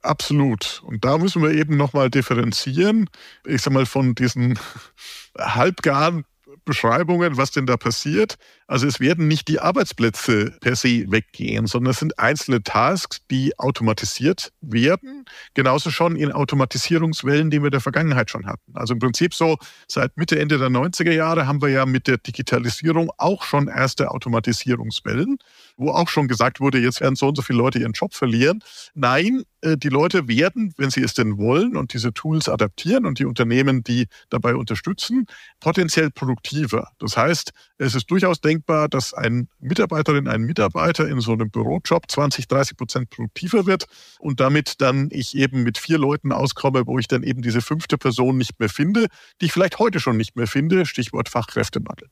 Absolut. 0.02 0.82
Und 0.84 1.04
da 1.04 1.18
müssen 1.18 1.42
wir 1.42 1.50
eben 1.50 1.76
nochmal 1.76 2.10
differenzieren. 2.10 3.10
Ich 3.44 3.62
sag 3.62 3.72
mal, 3.72 3.86
von 3.86 4.14
diesen 4.14 4.58
halbgaren 5.38 6.24
Beschreibungen, 6.64 7.36
was 7.36 7.50
denn 7.50 7.66
da 7.66 7.76
passiert. 7.76 8.36
Also 8.66 8.86
es 8.86 9.00
werden 9.00 9.28
nicht 9.28 9.48
die 9.48 9.60
Arbeitsplätze 9.60 10.56
per 10.60 10.74
se 10.74 11.04
weggehen, 11.08 11.66
sondern 11.66 11.92
es 11.92 11.98
sind 11.98 12.18
einzelne 12.18 12.62
Tasks, 12.62 13.20
die 13.30 13.58
automatisiert 13.58 14.52
werden. 14.60 15.24
Genauso 15.54 15.90
schon 15.90 16.16
in 16.16 16.32
Automatisierungswellen, 16.32 17.50
die 17.50 17.60
wir 17.60 17.66
in 17.66 17.72
der 17.72 17.80
Vergangenheit 17.80 18.30
schon 18.30 18.46
hatten. 18.46 18.72
Also 18.74 18.94
im 18.94 18.98
Prinzip 18.98 19.34
so 19.34 19.58
seit 19.86 20.16
Mitte, 20.16 20.38
Ende 20.38 20.58
der 20.58 20.68
90er 20.68 21.12
Jahre 21.12 21.46
haben 21.46 21.62
wir 21.62 21.68
ja 21.68 21.86
mit 21.86 22.08
der 22.08 22.18
Digitalisierung 22.18 23.10
auch 23.18 23.44
schon 23.44 23.68
erste 23.68 24.10
Automatisierungswellen 24.10 25.38
wo 25.76 25.90
auch 25.90 26.08
schon 26.08 26.28
gesagt 26.28 26.60
wurde, 26.60 26.78
jetzt 26.78 27.00
werden 27.00 27.16
so 27.16 27.28
und 27.28 27.36
so 27.36 27.42
viele 27.42 27.58
Leute 27.58 27.78
ihren 27.78 27.92
Job 27.92 28.14
verlieren. 28.14 28.60
Nein, 28.94 29.42
äh, 29.60 29.76
die 29.76 29.88
Leute 29.88 30.28
werden, 30.28 30.72
wenn 30.76 30.90
sie 30.90 31.02
es 31.02 31.14
denn 31.14 31.38
wollen 31.38 31.76
und 31.76 31.92
diese 31.92 32.12
Tools 32.12 32.48
adaptieren 32.48 33.06
und 33.06 33.18
die 33.18 33.24
Unternehmen, 33.24 33.82
die 33.82 34.06
dabei 34.30 34.54
unterstützen, 34.54 35.26
potenziell 35.60 36.10
produktiver. 36.10 36.90
Das 36.98 37.16
heißt, 37.16 37.52
es 37.78 37.94
ist 37.94 38.10
durchaus 38.10 38.40
denkbar, 38.40 38.88
dass 38.88 39.12
ein 39.12 39.48
Mitarbeiterin, 39.58 40.28
ein 40.28 40.42
Mitarbeiter 40.42 41.08
in 41.08 41.20
so 41.20 41.32
einem 41.32 41.50
Bürojob 41.50 42.10
20, 42.10 42.48
30 42.48 42.76
Prozent 42.76 43.10
produktiver 43.10 43.66
wird 43.66 43.86
und 44.18 44.40
damit 44.40 44.80
dann 44.80 45.08
ich 45.10 45.36
eben 45.36 45.62
mit 45.62 45.78
vier 45.78 45.98
Leuten 45.98 46.32
auskomme, 46.32 46.86
wo 46.86 46.98
ich 46.98 47.08
dann 47.08 47.22
eben 47.22 47.42
diese 47.42 47.60
fünfte 47.60 47.98
Person 47.98 48.38
nicht 48.38 48.58
mehr 48.58 48.68
finde, 48.68 49.06
die 49.40 49.46
ich 49.46 49.52
vielleicht 49.52 49.78
heute 49.78 50.00
schon 50.00 50.16
nicht 50.16 50.36
mehr 50.36 50.46
finde, 50.46 50.86
Stichwort 50.86 51.28
Fachkräftemangel. 51.28 52.08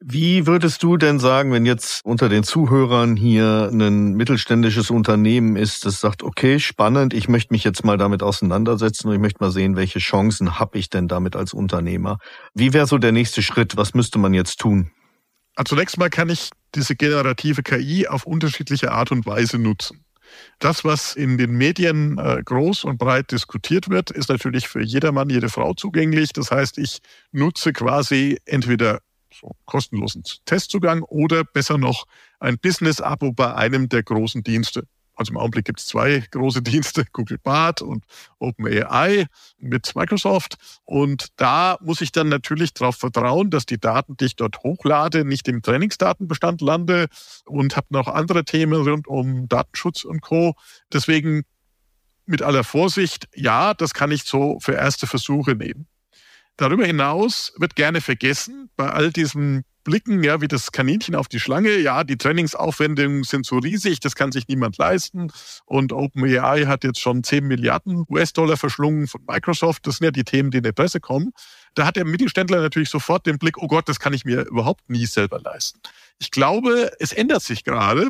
Wie 0.00 0.46
würdest 0.46 0.82
du 0.82 0.98
denn 0.98 1.18
sagen, 1.18 1.52
wenn 1.52 1.64
jetzt 1.64 2.04
unter 2.04 2.28
den 2.28 2.44
Zuhörern 2.44 3.16
hier 3.16 3.70
ein 3.72 4.12
mittelständisches 4.12 4.90
Unternehmen 4.90 5.56
ist, 5.56 5.86
das 5.86 6.00
sagt, 6.00 6.22
okay, 6.22 6.60
spannend, 6.60 7.14
ich 7.14 7.28
möchte 7.28 7.54
mich 7.54 7.64
jetzt 7.64 7.82
mal 7.82 7.96
damit 7.96 8.22
auseinandersetzen 8.22 9.08
und 9.08 9.14
ich 9.14 9.20
möchte 9.20 9.42
mal 9.42 9.50
sehen, 9.50 9.74
welche 9.74 9.98
Chancen 9.98 10.58
habe 10.58 10.78
ich 10.78 10.90
denn 10.90 11.08
damit 11.08 11.34
als 11.34 11.54
Unternehmer? 11.54 12.18
Wie 12.52 12.74
wäre 12.74 12.86
so 12.86 12.98
der 12.98 13.12
nächste 13.12 13.42
Schritt? 13.42 13.78
Was 13.78 13.94
müsste 13.94 14.18
man 14.18 14.34
jetzt 14.34 14.60
tun? 14.60 14.90
Also 15.54 15.74
zunächst 15.74 15.96
mal 15.96 16.10
kann 16.10 16.28
ich 16.28 16.50
diese 16.74 16.94
generative 16.94 17.62
KI 17.62 18.06
auf 18.06 18.26
unterschiedliche 18.26 18.92
Art 18.92 19.10
und 19.12 19.24
Weise 19.24 19.58
nutzen. 19.58 20.04
Das, 20.58 20.84
was 20.84 21.16
in 21.16 21.38
den 21.38 21.52
Medien 21.52 22.18
äh, 22.18 22.42
groß 22.44 22.84
und 22.84 22.98
breit 22.98 23.30
diskutiert 23.32 23.88
wird, 23.88 24.10
ist 24.10 24.28
natürlich 24.28 24.68
für 24.68 24.82
jedermann, 24.82 25.30
jede 25.30 25.48
Frau 25.48 25.72
zugänglich. 25.72 26.34
Das 26.34 26.50
heißt, 26.50 26.76
ich 26.76 26.98
nutze 27.32 27.72
quasi 27.72 28.38
entweder 28.44 29.00
so 29.40 29.52
kostenlosen 29.64 30.22
Testzugang 30.44 31.02
oder 31.02 31.44
besser 31.44 31.78
noch 31.78 32.06
ein 32.40 32.58
Business-Abo 32.58 33.32
bei 33.32 33.54
einem 33.54 33.88
der 33.88 34.02
großen 34.02 34.42
Dienste. 34.42 34.86
Also 35.16 35.32
im 35.32 35.38
Augenblick 35.38 35.64
gibt 35.64 35.80
es 35.80 35.86
zwei 35.86 36.22
große 36.30 36.60
Dienste, 36.62 37.04
Google 37.12 37.38
Bart 37.38 37.80
und 37.80 38.04
OpenAI 38.38 39.26
mit 39.58 39.96
Microsoft. 39.96 40.56
Und 40.84 41.28
da 41.36 41.78
muss 41.80 42.02
ich 42.02 42.12
dann 42.12 42.28
natürlich 42.28 42.74
darauf 42.74 42.96
vertrauen, 42.96 43.50
dass 43.50 43.64
die 43.64 43.80
Daten, 43.80 44.16
die 44.18 44.26
ich 44.26 44.36
dort 44.36 44.58
hochlade, 44.62 45.24
nicht 45.24 45.48
im 45.48 45.62
Trainingsdatenbestand 45.62 46.60
lande 46.60 47.06
und 47.46 47.76
habe 47.76 47.86
noch 47.90 48.08
andere 48.08 48.44
Themen 48.44 48.82
rund 48.82 49.08
um 49.08 49.48
Datenschutz 49.48 50.04
und 50.04 50.20
Co. 50.20 50.54
Deswegen 50.92 51.44
mit 52.26 52.42
aller 52.42 52.64
Vorsicht, 52.64 53.28
ja, 53.34 53.72
das 53.72 53.94
kann 53.94 54.10
ich 54.10 54.24
so 54.24 54.58
für 54.60 54.72
erste 54.72 55.06
Versuche 55.06 55.54
nehmen. 55.54 55.86
Darüber 56.56 56.86
hinaus 56.86 57.52
wird 57.58 57.76
gerne 57.76 58.00
vergessen, 58.00 58.70
bei 58.76 58.88
all 58.88 59.12
diesen 59.12 59.64
Blicken, 59.86 60.24
ja, 60.24 60.40
wie 60.40 60.48
das 60.48 60.72
Kaninchen 60.72 61.14
auf 61.14 61.28
die 61.28 61.38
Schlange, 61.38 61.76
ja, 61.76 62.02
die 62.02 62.16
Trainingsaufwendungen 62.16 63.22
sind 63.22 63.46
so 63.46 63.58
riesig, 63.58 64.00
das 64.00 64.16
kann 64.16 64.32
sich 64.32 64.48
niemand 64.48 64.78
leisten. 64.78 65.30
Und 65.64 65.92
OpenAI 65.92 66.64
hat 66.66 66.82
jetzt 66.82 67.00
schon 67.00 67.22
10 67.22 67.46
Milliarden 67.46 68.04
US-Dollar 68.08 68.56
verschlungen 68.56 69.06
von 69.06 69.22
Microsoft. 69.28 69.86
Das 69.86 69.98
sind 69.98 70.06
ja 70.06 70.10
die 70.10 70.24
Themen, 70.24 70.50
die 70.50 70.56
in 70.56 70.64
der 70.64 70.72
Presse 70.72 70.98
kommen. 70.98 71.30
Da 71.76 71.86
hat 71.86 71.94
der 71.94 72.04
Mittelständler 72.04 72.60
natürlich 72.60 72.88
sofort 72.88 73.26
den 73.26 73.38
Blick, 73.38 73.58
oh 73.58 73.68
Gott, 73.68 73.88
das 73.88 74.00
kann 74.00 74.12
ich 74.12 74.24
mir 74.24 74.44
überhaupt 74.46 74.90
nie 74.90 75.06
selber 75.06 75.38
leisten. 75.38 75.78
Ich 76.18 76.32
glaube, 76.32 76.90
es 76.98 77.12
ändert 77.12 77.42
sich 77.42 77.62
gerade. 77.62 78.08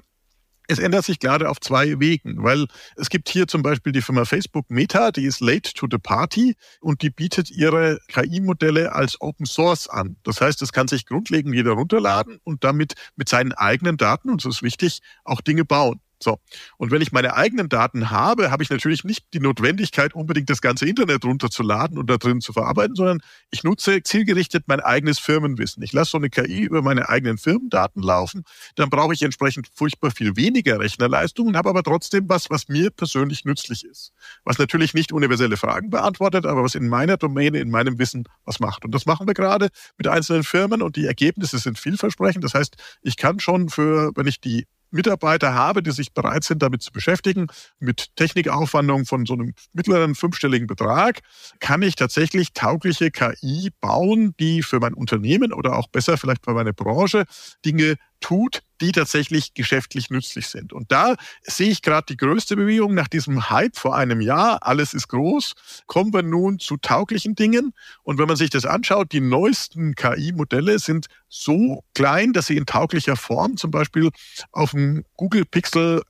Es 0.69 0.79
ändert 0.79 1.05
sich 1.05 1.19
gerade 1.19 1.49
auf 1.49 1.61
zwei 1.61 1.99
Wegen, 2.01 2.43
weil 2.43 2.67
es 2.97 3.09
gibt 3.09 3.29
hier 3.29 3.47
zum 3.47 3.63
Beispiel 3.63 3.93
die 3.93 4.03
Firma 4.03 4.25
Facebook 4.25 4.71
Meta, 4.71 5.13
die 5.13 5.25
ist 5.25 5.41
late 5.41 5.73
to 5.75 5.87
the 5.91 5.99
party 5.99 6.57
und 6.81 7.03
die 7.03 7.11
bietet 7.11 7.51
ihre 7.51 7.99
KI-Modelle 8.09 8.93
als 8.93 9.21
Open 9.21 9.47
Source 9.47 9.89
an. 9.89 10.17
Das 10.25 10.41
heißt, 10.41 10.63
es 10.63 10.73
kann 10.73 10.89
sich 10.89 11.07
grundlegend 11.07 11.55
jeder 11.55 11.73
runterladen 11.73 12.41
und 12.45 12.65
damit 12.65 12.95
mit 13.17 13.29
seinen 13.29 13.53
eigenen 13.53 13.97
Daten, 13.97 14.31
und 14.31 14.45
das 14.45 14.57
ist 14.57 14.63
wichtig, 14.63 15.01
auch 15.25 15.41
Dinge 15.41 15.65
bauen. 15.65 16.01
So. 16.23 16.39
Und 16.79 16.91
wenn 16.91 17.03
ich 17.03 17.13
meine 17.13 17.35
eigenen 17.35 17.69
Daten 17.69 18.11
habe, 18.11 18.51
habe 18.51 18.63
ich 18.63 18.71
natürlich 18.71 19.05
nicht 19.05 19.27
die 19.35 19.41
Notwendigkeit, 19.41 20.15
unbedingt 20.15 20.49
das 20.49 20.63
ganze 20.63 20.87
Internet 20.87 21.25
runterzuladen 21.25 21.99
und 21.99 22.09
da 22.09 22.17
drin 22.17 22.41
zu 22.41 22.53
verarbeiten, 22.53 22.97
sondern 22.97 23.21
ich 23.51 23.65
nutze 23.65 24.03
zielgerichtet 24.03 24.65
mein 24.67 24.81
eigenes 24.81 25.19
Firmenwissen. 25.19 25.83
Ich 25.83 25.93
lasse 25.93 26.13
so 26.13 26.19
eine 26.19 26.31
KI 26.31 26.63
über 26.63 26.81
meine 26.83 27.09
eigenen 27.09 27.37
Firmendaten 27.39 28.03
laufen. 28.03 28.45
Dann 28.77 28.89
brauche 28.89 29.13
ich 29.13 29.23
entsprechend 29.23 29.69
furchtbar 29.75 30.11
viel 30.11 30.37
weniger 30.37 30.81
Rechnerleistung 30.81 31.49
und 31.49 31.57
habe 31.57 31.69
aber 31.69 31.83
trotzdem 31.83 32.29
was, 32.29 32.49
was 32.49 32.69
mir 32.69 32.91
persönlich 32.91 33.45
nützlich 33.45 33.85
ist. 33.85 34.13
Was 34.45 34.59
natürlich 34.59 34.95
nicht 34.95 35.13
universelle 35.13 35.57
Fragen 35.57 35.91
beantwortet, 35.91 36.47
aber 36.47 36.65
was 36.65 36.75
in 36.75 36.89
meiner 36.89 37.19
Domäne, 37.19 37.59
in 37.59 37.71
meinem 37.71 37.99
Wissen 37.99 38.25
was 38.45 38.59
macht. 38.59 38.85
Und 38.85 38.95
das 38.95 39.05
machen 39.05 39.27
wir 39.27 39.35
gerade 39.35 39.69
mit 39.99 40.09
einzelnen 40.09 40.45
Firmen 40.45 40.81
und 40.81 40.97
die 40.97 41.05
Ergebnisse 41.05 41.59
sind 41.59 41.79
vielversprechend. 41.79 42.43
Das 42.43 42.55
heißt, 42.55 42.77
ich 43.03 43.17
kann 43.17 43.39
schon 43.39 43.69
für, 43.69 44.13
wenn 44.15 44.27
ich 44.27 44.41
die 44.41 44.67
Mitarbeiter 44.91 45.55
habe, 45.55 45.83
die 45.83 45.91
sich 45.91 46.13
bereit 46.13 46.45
sind, 46.45 46.63
damit 46.63 46.83
zu 46.83 46.93
beschäftigen, 46.93 47.49
mit 47.79 48.15
Technikaufwandung 48.17 49.07
von 49.07 49.27
so 49.27 49.35
einem 49.35 49.55
mittleren 49.73 50.15
fünfstelligen 50.15 50.67
Betrag, 50.67 51.21
kann 51.61 51.83
ich 51.83 51.97
tatsächlich 51.97 52.53
taugliche 52.53 53.11
KI 53.11 53.71
bauen, 53.81 54.35
die 54.39 54.63
für 54.63 54.81
mein 54.81 54.95
Unternehmen 54.95 55.53
oder 55.53 55.77
auch 55.77 55.89
besser 55.89 56.17
vielleicht 56.17 56.45
für 56.45 56.55
meine 56.55 56.73
Branche 56.73 57.25
Dinge 57.65 57.97
tut, 58.21 58.63
die 58.81 58.93
tatsächlich 58.93 59.55
geschäftlich 59.55 60.11
nützlich 60.11 60.49
sind. 60.49 60.73
Und 60.73 60.93
da 60.93 61.15
sehe 61.43 61.71
ich 61.71 61.83
gerade 61.83 62.07
die 62.09 62.17
größte 62.17 62.57
Bewegung 62.57 62.95
nach 62.95 63.09
diesem 63.09 63.51
Hype 63.51 63.77
vor 63.77 63.97
einem 63.97 64.21
Jahr. 64.21 64.59
Alles 64.63 64.95
ist 64.95 65.09
groß. 65.09 65.55
Kommen 65.87 66.13
wir 66.13 66.23
nun 66.23 66.59
zu 66.59 66.77
tauglichen 66.77 67.35
Dingen. 67.35 67.73
Und 68.03 68.19
wenn 68.19 68.29
man 68.29 68.37
sich 68.37 68.51
das 68.51 68.65
anschaut, 68.65 69.13
die 69.13 69.21
neuesten 69.21 69.95
KI-Modelle 69.95 70.79
sind 70.79 71.07
so 71.29 71.85
klein, 71.95 72.33
dass 72.33 72.47
sie 72.47 72.57
in 72.57 72.67
tauglicher 72.67 73.17
Form 73.17 73.57
zum 73.57 73.71
Beispiel 73.71 74.11
auf 74.53 74.73
dem 74.73 75.05
Google 75.17 75.45
Pixel 75.45 76.03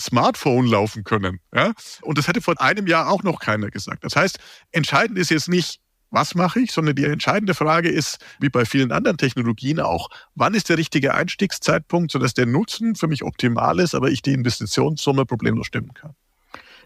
Smartphone 0.00 0.66
laufen 0.66 1.04
können. 1.04 1.40
Ja? 1.54 1.72
Und 2.02 2.18
das 2.18 2.26
hätte 2.26 2.40
vor 2.40 2.60
einem 2.60 2.86
Jahr 2.86 3.08
auch 3.08 3.22
noch 3.22 3.38
keiner 3.38 3.70
gesagt. 3.70 4.04
Das 4.04 4.16
heißt, 4.16 4.38
entscheidend 4.72 5.18
ist 5.18 5.30
jetzt 5.30 5.48
nicht, 5.48 5.80
was 6.10 6.34
mache 6.34 6.60
ich, 6.60 6.72
sondern 6.72 6.96
die 6.96 7.04
entscheidende 7.04 7.54
Frage 7.54 7.88
ist, 7.88 8.18
wie 8.40 8.48
bei 8.48 8.64
vielen 8.64 8.92
anderen 8.92 9.16
Technologien 9.16 9.80
auch, 9.80 10.08
wann 10.34 10.54
ist 10.54 10.68
der 10.68 10.78
richtige 10.78 11.14
Einstiegszeitpunkt, 11.14 12.10
sodass 12.10 12.34
der 12.34 12.46
Nutzen 12.46 12.94
für 12.94 13.08
mich 13.08 13.22
optimal 13.22 13.78
ist, 13.80 13.94
aber 13.94 14.10
ich 14.10 14.22
die 14.22 14.32
Investitionssumme 14.32 15.26
problemlos 15.26 15.66
stimmen 15.66 15.94
kann. 15.94 16.14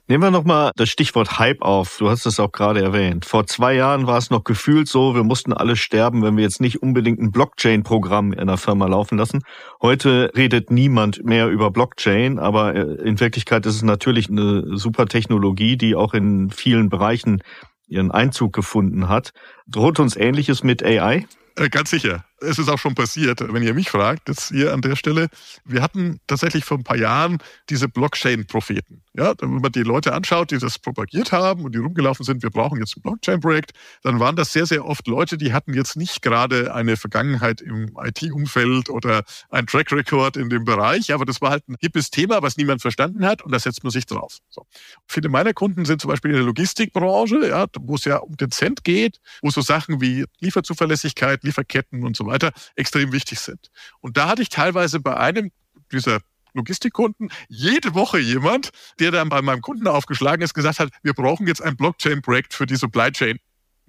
Nehmen 0.07 0.23
wir 0.23 0.31
nochmal 0.31 0.71
das 0.77 0.91
Stichwort 0.91 1.39
Hype 1.39 1.63
auf. 1.63 1.97
Du 1.97 2.11
hast 2.11 2.27
es 2.27 2.39
auch 2.39 2.53
gerade 2.53 2.83
erwähnt. 2.83 3.25
Vor 3.25 3.47
zwei 3.47 3.73
Jahren 3.73 4.07
war 4.07 4.19
es 4.19 4.29
noch 4.29 4.45
gefühlt 4.45 4.87
so, 4.87 5.15
wir 5.15 5.25
mussten 5.25 5.55
alle 5.55 5.77
sterben, 5.77 6.23
wenn 6.23 6.37
wir 6.37 6.45
jetzt 6.45 6.61
nicht 6.61 6.83
unbedingt 6.83 7.21
ein 7.21 7.31
Blockchain-Programm 7.31 8.35
in 8.35 8.41
einer 8.41 8.59
Firma 8.59 8.87
laufen 8.87 9.17
lassen. 9.17 9.41
Heute 9.81 10.31
redet 10.37 10.71
niemand 10.71 11.25
mehr 11.25 11.49
über 11.49 11.71
Blockchain, 11.71 12.39
aber 12.39 12.75
äh, 12.75 12.81
in 13.03 13.19
Wirklichkeit 13.19 13.65
ist 13.65 13.77
es 13.77 13.83
natürlich 13.83 14.29
eine 14.29 14.77
super 14.77 15.07
Technologie, 15.07 15.79
die 15.79 15.95
auch 15.95 16.13
in 16.13 16.51
vielen 16.51 16.91
Bereichen 16.91 17.41
ihren 17.87 18.11
Einzug 18.11 18.53
gefunden 18.53 19.09
hat. 19.09 19.33
Droht 19.67 20.01
uns 20.01 20.17
Ähnliches 20.17 20.63
mit 20.63 20.83
AI? 20.83 21.27
Äh, 21.57 21.69
ganz 21.69 21.91
sicher 21.91 22.25
es 22.45 22.59
ist 22.59 22.69
auch 22.69 22.79
schon 22.79 22.95
passiert, 22.95 23.41
wenn 23.41 23.63
ihr 23.63 23.75
mich 23.75 23.91
fragt, 23.91 24.29
jetzt 24.29 24.49
hier 24.49 24.73
an 24.73 24.81
der 24.81 24.97
Stelle. 24.97 25.29
Wir 25.65 25.83
hatten 25.83 26.21
tatsächlich 26.27 26.65
vor 26.65 26.79
ein 26.79 26.85
paar 26.85 26.97
Jahren 26.97 27.39
diese 27.71 27.89
Blockchain-Propheten. 27.89 29.03
Ja, 29.17 29.33
wenn 29.41 29.61
man 29.61 29.71
die 29.71 29.83
Leute 29.83 30.13
anschaut, 30.13 30.51
die 30.51 30.59
das 30.59 30.79
propagiert 30.79 31.31
haben 31.31 31.65
und 31.65 31.75
die 31.75 31.79
rumgelaufen 31.79 32.25
sind, 32.25 32.43
wir 32.43 32.51
brauchen 32.51 32.81
jetzt 32.81 32.97
ein 32.97 33.03
Blockchain-Projekt, 33.03 33.73
dann 34.03 34.19
waren 34.19 34.35
das 34.35 34.53
sehr, 34.53 34.67
sehr 34.67 34.85
oft 34.85 35.07
Leute, 35.07 35.39
die 35.39 35.53
hatten 35.53 35.73
jetzt 35.73 35.97
nicht 35.97 36.21
gerade 36.21 36.75
eine 36.75 36.97
Vergangenheit 36.97 37.61
im 37.61 37.97
IT-Umfeld 38.03 38.91
oder 38.91 39.23
ein 39.51 39.67
Track 39.67 39.93
Record 39.93 40.37
in 40.37 40.51
dem 40.51 40.65
Bereich, 40.65 41.13
aber 41.13 41.25
das 41.25 41.41
war 41.41 41.51
halt 41.51 41.69
ein 41.69 41.77
hippes 41.81 42.11
Thema, 42.11 42.43
was 42.43 42.57
niemand 42.57 42.83
verstanden 42.83 43.25
hat 43.25 43.43
und 43.43 43.53
da 43.53 43.59
setzt 43.59 43.85
man 43.85 43.93
sich 43.93 44.07
drauf. 44.07 44.39
So. 44.51 44.67
Viele 45.07 45.29
meiner 45.29 45.53
Kunden 45.53 45.85
sind 45.85 46.01
zum 46.01 46.11
Beispiel 46.11 46.33
in 46.33 46.39
der 46.39 46.47
Logistikbranche, 46.47 47.49
ja, 47.49 47.67
wo 47.81 47.95
es 47.95 48.05
ja 48.05 48.17
um 48.17 48.37
den 48.37 48.51
Cent 48.51 48.83
geht, 48.83 49.21
wo 49.43 49.51
so 49.51 49.61
Sachen 49.61 50.01
wie 50.01 50.25
Lieferzuverlässigkeit, 50.41 51.45
Lieferketten 51.45 52.05
und 52.05 52.17
so 52.17 52.27
weiter 52.27 52.34
weiter 52.35 52.53
extrem 52.77 53.13
wichtig 53.13 53.41
sind. 53.41 53.71
Und 54.01 54.17
da 54.17 54.29
hatte 54.29 54.43
ich 54.43 54.49
teilweise 54.49 55.01
bei 55.01 55.17
einem 55.17 55.51
dieser 55.93 56.21
Logistikkunden 56.53 57.31
jede 57.49 57.95
Woche 57.95 58.19
jemand, 58.19 58.71
der 59.01 59.11
dann 59.11 59.29
bei 59.29 59.43
meinem 59.43 59.61
Kunden 59.61 59.89
aufgeschlagen 59.89 60.43
ist, 60.43 60.55
gesagt 60.55 60.79
hat, 60.79 60.91
wir 61.03 61.15
brauchen 61.15 61.47
jetzt 61.47 61.63
ein 61.63 61.77
Blockchain-Projekt 61.77 62.55
für 62.55 62.67
die 62.67 62.77
Supply 62.77 63.11
Chain. 63.11 63.39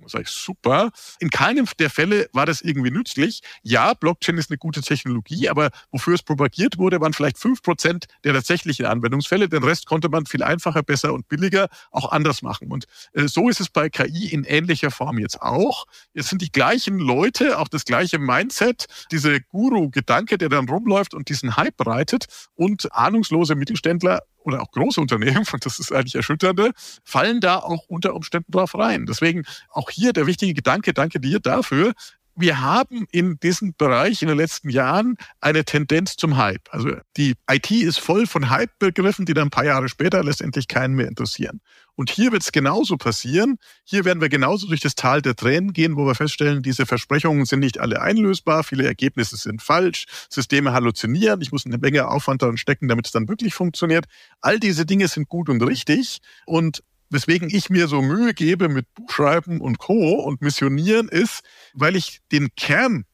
Sag 0.07 0.23
ich, 0.23 0.29
super. 0.29 0.91
In 1.19 1.29
keinem 1.29 1.67
der 1.79 1.89
Fälle 1.89 2.29
war 2.33 2.45
das 2.45 2.61
irgendwie 2.61 2.91
nützlich. 2.91 3.41
Ja, 3.63 3.93
Blockchain 3.93 4.37
ist 4.37 4.51
eine 4.51 4.57
gute 4.57 4.81
Technologie, 4.81 5.47
aber 5.49 5.69
wofür 5.91 6.15
es 6.15 6.21
propagiert 6.21 6.77
wurde, 6.77 6.99
waren 6.99 7.13
vielleicht 7.13 7.39
fünf 7.39 7.61
Prozent 7.61 8.05
der 8.23 8.33
tatsächlichen 8.33 8.85
Anwendungsfälle. 8.85 9.47
Den 9.47 9.63
Rest 9.63 9.85
konnte 9.85 10.09
man 10.09 10.25
viel 10.25 10.43
einfacher, 10.43 10.83
besser 10.83 11.13
und 11.13 11.27
billiger 11.29 11.69
auch 11.91 12.11
anders 12.11 12.41
machen. 12.41 12.71
Und 12.71 12.85
äh, 13.13 13.27
so 13.27 13.49
ist 13.49 13.61
es 13.61 13.69
bei 13.69 13.89
KI 13.89 14.27
in 14.27 14.43
ähnlicher 14.43 14.91
Form 14.91 15.17
jetzt 15.17 15.41
auch. 15.41 15.85
Es 16.13 16.27
sind 16.27 16.41
die 16.41 16.51
gleichen 16.51 16.99
Leute, 16.99 17.57
auch 17.57 17.69
das 17.69 17.85
gleiche 17.85 18.19
Mindset, 18.19 18.85
diese 19.11 19.39
Guru-Gedanke, 19.41 20.37
der 20.37 20.49
dann 20.49 20.67
rumläuft 20.67 21.13
und 21.13 21.29
diesen 21.29 21.55
Hype 21.55 21.77
breitet 21.77 22.25
und 22.55 22.91
ahnungslose 22.91 23.55
Mittelständler 23.55 24.21
oder 24.45 24.61
auch 24.61 24.71
große 24.71 25.01
Unternehmen, 25.01 25.45
und 25.53 25.65
das 25.65 25.79
ist 25.79 25.91
eigentlich 25.91 26.15
erschütternde, 26.15 26.71
fallen 27.03 27.41
da 27.41 27.57
auch 27.57 27.85
unter 27.87 28.13
Umständen 28.13 28.51
drauf 28.51 28.75
rein. 28.75 29.05
Deswegen 29.05 29.43
auch 29.69 29.89
hier 29.89 30.13
der 30.13 30.27
wichtige 30.27 30.53
Gedanke, 30.53 30.93
danke 30.93 31.19
dir 31.19 31.39
dafür, 31.39 31.93
wir 32.35 32.61
haben 32.61 33.07
in 33.11 33.39
diesem 33.39 33.73
Bereich 33.77 34.21
in 34.21 34.27
den 34.27 34.37
letzten 34.37 34.69
Jahren 34.69 35.15
eine 35.39 35.63
Tendenz 35.63 36.17
zum 36.17 36.37
Hype. 36.37 36.67
Also 36.69 36.91
die 37.17 37.35
IT 37.49 37.71
ist 37.71 37.99
voll 37.99 38.27
von 38.27 38.49
Hype-Begriffen, 38.49 39.25
die 39.25 39.33
dann 39.33 39.47
ein 39.47 39.51
paar 39.51 39.65
Jahre 39.65 39.87
später 39.87 40.23
letztendlich 40.23 40.67
keinen 40.67 40.95
mehr 40.95 41.07
interessieren. 41.07 41.61
Und 41.95 42.09
hier 42.09 42.33
wird 42.33 42.43
es 42.43 42.51
genauso 42.51 42.97
passieren. 42.97 43.57
Hier 43.85 44.03
werden 44.03 44.19
wir 44.19 44.27
genauso 44.27 44.67
durch 44.67 44.81
das 44.81 44.95
Tal 44.95 45.21
der 45.21 45.35
Tränen 45.35 45.71
gehen, 45.71 45.95
wo 45.95 46.05
wir 46.05 46.15
feststellen, 46.15 46.61
diese 46.61 46.85
Versprechungen 46.85 47.45
sind 47.45 47.61
nicht 47.61 47.79
alle 47.79 48.01
einlösbar, 48.01 48.65
viele 48.65 48.85
Ergebnisse 48.85 49.37
sind 49.37 49.61
falsch, 49.61 50.05
Systeme 50.29 50.73
halluzinieren, 50.73 51.41
ich 51.41 51.53
muss 51.53 51.65
eine 51.65 51.77
Menge 51.77 52.07
Aufwand 52.09 52.41
daran 52.41 52.57
stecken, 52.57 52.89
damit 52.89 53.05
es 53.05 53.13
dann 53.13 53.29
wirklich 53.29 53.53
funktioniert. 53.53 54.05
All 54.41 54.59
diese 54.59 54.85
Dinge 54.85 55.07
sind 55.07 55.29
gut 55.29 55.47
und 55.47 55.61
richtig. 55.63 56.19
Und 56.45 56.83
weswegen 57.09 57.49
ich 57.49 57.69
mir 57.69 57.87
so 57.87 58.01
Mühe 58.01 58.33
gebe 58.33 58.69
mit 58.69 58.93
Buchschreiben 58.95 59.61
und 59.61 59.77
Co. 59.77 60.15
und 60.21 60.41
Missionieren 60.41 61.09
ist, 61.09 61.43
weil 61.73 61.95
ich 61.95 62.21
den 62.31 62.49
Kern 62.55 63.05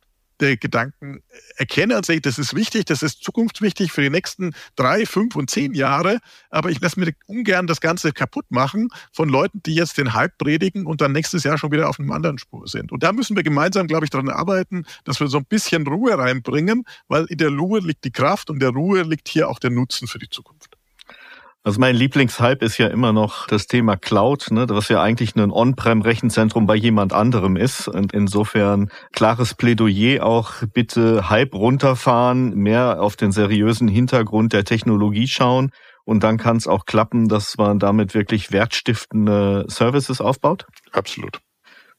der 0.41 0.58
Gedanken 0.58 1.21
erkenne 1.56 1.95
und 1.95 2.06
sage, 2.06 2.19
das 2.19 2.38
ist 2.39 2.56
wichtig, 2.56 2.86
das 2.86 3.04
ist 3.04 3.23
zukunftswichtig 3.23 3.91
für 3.91 4.01
die 4.01 4.10
nächsten 4.10 4.54
drei, 4.75 5.06
fünf 5.06 5.36
und 5.36 5.49
zehn 5.49 5.73
Jahre. 5.73 6.19
Aber 6.49 6.69
ich 6.69 6.82
lasse 6.82 6.99
mir 6.99 7.13
ungern 7.27 7.67
das 7.67 7.80
Ganze 7.80 8.12
kaputt 8.12 8.45
machen 8.49 8.89
von 9.13 9.30
Leuten, 9.30 9.62
die 9.63 9.75
jetzt 9.75 9.97
den 9.97 10.13
Hype 10.13 10.38
predigen 10.38 10.86
und 10.86 10.99
dann 10.99 11.12
nächstes 11.12 11.43
Jahr 11.43 11.58
schon 11.58 11.71
wieder 11.71 11.88
auf 11.88 11.99
einem 11.99 12.12
anderen 12.12 12.39
Spur 12.39 12.67
sind. 12.67 12.91
Und 12.91 13.04
da 13.04 13.13
müssen 13.13 13.36
wir 13.36 13.43
gemeinsam, 13.43 13.88
glaube 13.88 14.06
ich, 14.06 14.10
daran 14.10 14.30
arbeiten, 14.30 14.86
dass 15.04 15.19
wir 15.19 15.27
so 15.27 15.38
ein 15.38 15.45
bisschen 15.45 15.86
Ruhe 15.88 16.17
reinbringen, 16.17 16.86
weil 17.08 17.25
in 17.25 17.38
der 17.38 17.49
Ruhe 17.49 17.80
liegt 17.80 18.04
die 18.04 18.12
Kraft 18.12 18.49
und 18.49 18.60
der 18.60 18.69
Ruhe 18.69 19.04
liegt 19.04 19.30
hier 19.30 19.47
auch 19.47 19.60
der 19.60 19.69
Nutzen 19.69 20.08
für 20.08 20.19
die 20.19 20.30
Zukunft. 20.30 20.80
Also 21.63 21.80
mein 21.80 21.95
Lieblingshype 21.95 22.65
ist 22.65 22.80
ja 22.80 22.88
immer 22.88 23.13
noch 23.13 23.45
das 23.45 23.67
Thema 23.67 23.95
Cloud, 23.95 24.50
ne, 24.50 24.65
was 24.69 24.89
ja 24.89 25.00
eigentlich 25.00 25.36
ein 25.36 25.52
On-Prem-Rechenzentrum 25.52 26.65
bei 26.65 26.74
jemand 26.76 27.13
anderem 27.13 27.56
ist. 27.56 27.88
Und 27.88 28.13
insofern 28.13 28.89
klares 29.12 29.54
Plädoyer 29.54 30.26
auch 30.26 30.54
bitte 30.74 31.30
Hype 31.30 31.54
runterfahren, 31.54 32.56
mehr 32.56 33.00
auf 33.00 33.15
den 33.15 33.32
seriösen 33.32 33.88
Hintergrund 33.88 34.54
der 34.54 34.63
Technologie 34.63 35.28
schauen. 35.28 35.69
Und 36.04 36.24
dann 36.24 36.38
kann 36.38 36.58
es 36.58 36.65
auch 36.65 36.86
klappen, 36.86 37.28
dass 37.28 37.60
man 37.60 37.78
damit 37.78 38.15
wirklich 38.15 38.52
wertstiftende 38.52 39.65
Services 39.67 40.19
aufbaut? 40.19 40.65
Absolut. 40.91 41.41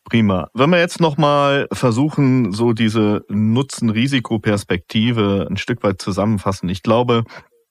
Prima. 0.04 0.48
Wenn 0.54 0.70
wir 0.70 0.80
jetzt 0.80 1.00
nochmal 1.00 1.68
versuchen, 1.72 2.50
so 2.50 2.72
diese 2.72 3.24
Nutzen-Risiko-Perspektive 3.28 5.46
ein 5.48 5.56
Stück 5.56 5.84
weit 5.84 6.02
zusammenfassen. 6.02 6.68
Ich 6.68 6.82
glaube, 6.82 7.22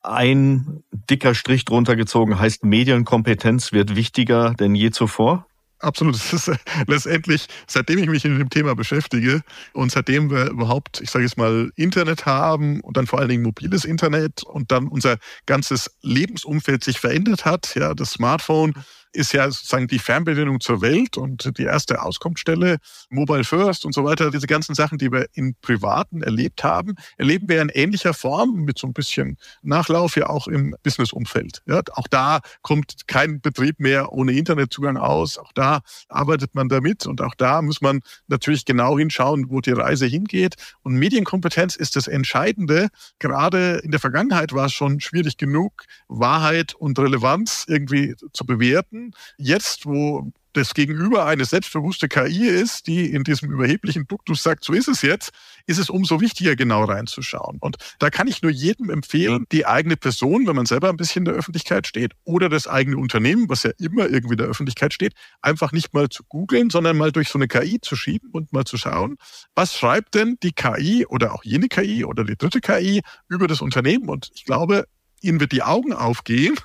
ein 0.04 0.84
dicker 1.10 1.36
Strich 1.36 1.66
drunter 1.66 1.96
gezogen 1.96 2.40
heißt, 2.40 2.64
Medienkompetenz 2.64 3.72
wird 3.72 3.96
wichtiger 3.96 4.54
denn 4.54 4.76
je 4.76 4.92
zuvor? 4.92 5.46
Absolut. 5.82 6.16
Das 6.16 6.34
ist 6.34 6.48
äh, 6.48 6.58
letztendlich, 6.88 7.48
seitdem 7.68 8.00
ich 8.00 8.08
mich 8.08 8.24
mit 8.24 8.40
dem 8.40 8.50
Thema 8.50 8.76
beschäftige 8.76 9.42
und 9.74 9.92
seitdem 9.92 10.30
wir 10.30 10.50
überhaupt, 10.50 11.02
ich 11.02 11.10
sage 11.10 11.26
jetzt 11.26 11.38
mal, 11.38 11.72
Internet 11.76 12.26
haben 12.26 12.82
und 12.82 12.98
dann 12.98 13.08
vor 13.08 13.20
allen 13.20 13.30
Dingen 13.30 13.44
mobiles 13.44 13.84
Internet 13.84 14.44
und 14.44 14.72
dann 14.72 14.88
unser 14.88 15.18
ganzes 15.46 15.98
Lebensumfeld 16.02 16.84
sich 16.84 17.00
verändert 17.00 17.46
hat, 17.46 17.74
ja, 17.76 17.94
das 17.94 18.12
Smartphone 18.12 18.74
ist 19.14 19.34
ja 19.34 19.50
sozusagen 19.50 19.88
die 19.88 20.00
Fernbedienung 20.00 20.60
zur 20.60 20.82
Welt 20.82 21.18
und 21.18 21.58
die 21.58 21.64
erste 21.64 22.02
Auskunftsstelle, 22.02 22.78
Mobile 23.10 23.44
First 23.44 23.86
und 23.86 23.94
so 23.94 24.04
weiter. 24.04 24.32
Diese 24.32 24.48
ganzen 24.48 24.76
Sachen, 24.76 24.98
die 24.98 25.12
wir 25.12 25.28
in 25.34 25.56
Privaten 25.62 26.22
erlebt 26.22 26.64
haben, 26.64 26.96
erleben 27.18 27.50
wir 27.50 27.62
in 27.62 27.70
ähnlicher 27.70 28.14
Form 28.14 28.64
mit 28.64 28.78
so 28.78 28.88
ein 28.88 28.94
bisschen 28.94 29.38
Nachlauf 29.62 30.16
ja 30.16 30.30
auch 30.30 30.48
im 30.48 30.76
Businessumfeld. 30.84 31.62
Ja, 31.66 31.82
auch 31.94 32.08
da 32.08 32.40
kommt 32.62 33.08
kein 33.08 33.42
Betrieb 33.42 33.80
mehr 33.80 34.12
ohne 34.14 34.34
Internetzugang 34.34 34.98
aus. 34.98 35.38
Auch 35.38 35.52
da 35.54 35.82
arbeitet 36.08 36.56
man 36.56 36.70
damit 36.70 37.06
und 37.06 37.22
auch 37.22 37.36
da 37.36 37.62
muss 37.62 37.82
man 37.82 38.02
natürlich 38.28 38.66
genau 38.66 38.98
hinschauen, 38.98 39.50
wo 39.50 39.62
die 39.62 39.72
Reise 39.72 40.06
hingeht. 40.06 40.56
Und 40.84 40.96
Medienkompetenz 40.96 41.76
ist 41.76 41.96
das 41.96 42.08
Entscheidende. 42.08 42.88
Gerade 43.20 43.82
in 43.84 43.92
der 43.92 44.00
Vergangenheit 44.00 44.54
war 44.54 44.68
es 44.68 44.74
schon 44.74 45.00
schwierig 45.00 45.38
genug, 45.38 45.84
Wahrheit 46.08 46.74
und 46.76 46.98
Relevanz 46.98 47.66
irgendwie 47.68 48.16
zu 48.34 48.46
bewerten 48.46 49.01
Jetzt, 49.38 49.86
wo 49.86 50.32
das 50.54 50.74
Gegenüber 50.74 51.26
eine 51.26 51.46
selbstbewusste 51.46 52.08
KI 52.08 52.48
ist, 52.48 52.88
die 52.88 53.12
in 53.12 53.24
diesem 53.24 53.52
überheblichen 53.52 54.08
Duktus 54.08 54.44
sagt, 54.44 54.64
so 54.64 54.74
ist 54.74 54.88
es 54.88 55.02
jetzt, 55.02 55.32
ist 55.66 55.78
es 55.78 55.90
umso 55.90 56.20
wichtiger, 56.20 56.56
genau 56.56 56.84
reinzuschauen. 56.84 57.58
Und 57.60 57.78
da 58.00 58.10
kann 58.10 58.28
ich 58.28 58.42
nur 58.42 58.52
jedem 58.52 58.90
empfehlen, 58.90 59.46
die 59.52 59.66
eigene 59.66 59.98
Person, 59.98 60.48
wenn 60.48 60.56
man 60.56 60.66
selber 60.66 60.90
ein 60.90 60.98
bisschen 60.98 61.22
in 61.22 61.26
der 61.26 61.36
Öffentlichkeit 61.36 61.88
steht, 61.88 62.14
oder 62.24 62.50
das 62.50 62.68
eigene 62.68 62.98
Unternehmen, 62.98 63.50
was 63.50 63.64
ja 63.64 63.72
immer 63.80 64.10
irgendwie 64.10 64.34
in 64.34 64.40
der 64.40 64.48
Öffentlichkeit 64.48 64.94
steht, 64.94 65.14
einfach 65.42 65.72
nicht 65.72 65.94
mal 65.94 66.10
zu 66.10 66.24
googeln, 66.28 66.70
sondern 66.70 66.98
mal 66.98 67.12
durch 67.12 67.30
so 67.30 67.38
eine 67.40 67.48
KI 67.48 67.80
zu 67.82 67.96
schieben 67.96 68.30
und 68.32 68.52
mal 68.52 68.66
zu 68.66 68.78
schauen, 68.78 69.18
was 69.56 69.78
schreibt 69.78 70.16
denn 70.16 70.38
die 70.44 70.52
KI 70.52 71.06
oder 71.06 71.34
auch 71.34 71.44
jene 71.44 71.68
KI 71.68 72.04
oder 72.04 72.24
die 72.24 72.36
dritte 72.36 72.60
KI 72.60 73.02
über 73.30 73.48
das 73.48 73.62
Unternehmen? 73.62 74.10
Und 74.10 74.30
ich 74.34 74.46
glaube, 74.46 74.86
ihnen 75.22 75.40
wird 75.40 75.52
die 75.52 75.64
Augen 75.64 75.94
aufgehen, 75.94 76.56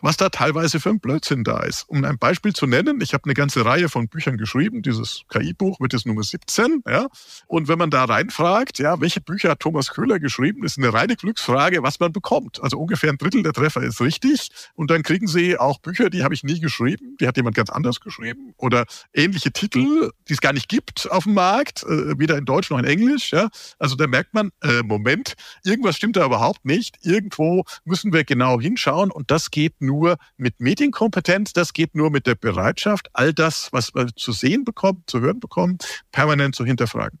was 0.00 0.16
da 0.16 0.28
teilweise 0.28 0.80
für 0.80 0.90
ein 0.90 1.00
Blödsinn 1.00 1.44
da 1.44 1.60
ist. 1.60 1.88
Um 1.88 2.04
ein 2.04 2.18
Beispiel 2.18 2.52
zu 2.52 2.66
nennen, 2.66 3.00
ich 3.00 3.14
habe 3.14 3.24
eine 3.24 3.34
ganze 3.34 3.64
Reihe 3.64 3.88
von 3.88 4.08
Büchern 4.08 4.36
geschrieben. 4.36 4.82
Dieses 4.82 5.22
KI-Buch 5.28 5.80
wird 5.80 5.92
jetzt 5.92 6.06
Nummer 6.06 6.22
17. 6.22 6.82
Ja? 6.86 7.08
Und 7.46 7.68
wenn 7.68 7.78
man 7.78 7.90
da 7.90 8.04
reinfragt, 8.04 8.78
ja, 8.78 9.00
welche 9.00 9.20
Bücher 9.20 9.50
hat 9.50 9.60
Thomas 9.60 9.90
Köhler 9.90 10.18
geschrieben, 10.18 10.64
ist 10.64 10.78
eine 10.78 10.92
reine 10.92 11.16
Glücksfrage, 11.16 11.82
was 11.82 12.00
man 12.00 12.12
bekommt. 12.12 12.62
Also 12.62 12.78
ungefähr 12.78 13.10
ein 13.10 13.18
Drittel 13.18 13.42
der 13.42 13.52
Treffer 13.52 13.82
ist 13.82 14.00
richtig. 14.00 14.50
Und 14.74 14.90
dann 14.90 15.02
kriegen 15.02 15.26
Sie 15.26 15.58
auch 15.58 15.78
Bücher, 15.78 16.10
die 16.10 16.24
habe 16.24 16.34
ich 16.34 16.42
nie 16.42 16.60
geschrieben, 16.60 17.16
die 17.20 17.26
hat 17.26 17.36
jemand 17.36 17.56
ganz 17.56 17.70
anders 17.70 18.00
geschrieben. 18.00 18.54
Oder 18.56 18.86
ähnliche 19.12 19.52
Titel, 19.52 20.10
die 20.28 20.32
es 20.32 20.40
gar 20.40 20.52
nicht 20.52 20.68
gibt 20.68 21.10
auf 21.10 21.24
dem 21.24 21.34
Markt, 21.34 21.82
äh, 21.84 22.18
weder 22.18 22.38
in 22.38 22.44
Deutsch 22.44 22.70
noch 22.70 22.78
in 22.78 22.84
Englisch. 22.84 23.32
Ja? 23.32 23.48
Also 23.78 23.96
da 23.96 24.06
merkt 24.06 24.34
man, 24.34 24.50
äh, 24.62 24.82
Moment, 24.82 25.34
irgendwas 25.64 25.96
stimmt 25.96 26.16
da 26.16 26.24
überhaupt 26.24 26.64
nicht. 26.64 26.96
Irgendwo 27.02 27.64
müssen 27.84 28.05
wir 28.12 28.24
genau 28.24 28.60
hinschauen 28.60 29.10
und 29.10 29.30
das 29.30 29.50
geht 29.50 29.80
nur 29.80 30.16
mit 30.36 30.60
Medienkompetenz, 30.60 31.52
das 31.52 31.72
geht 31.72 31.94
nur 31.94 32.10
mit 32.10 32.26
der 32.26 32.34
Bereitschaft, 32.34 33.08
all 33.12 33.32
das, 33.32 33.68
was 33.72 33.94
wir 33.94 34.08
zu 34.14 34.32
sehen 34.32 34.64
bekommen, 34.64 35.02
zu 35.06 35.20
hören 35.20 35.40
bekommen, 35.40 35.78
permanent 36.12 36.54
zu 36.54 36.64
hinterfragen. 36.64 37.18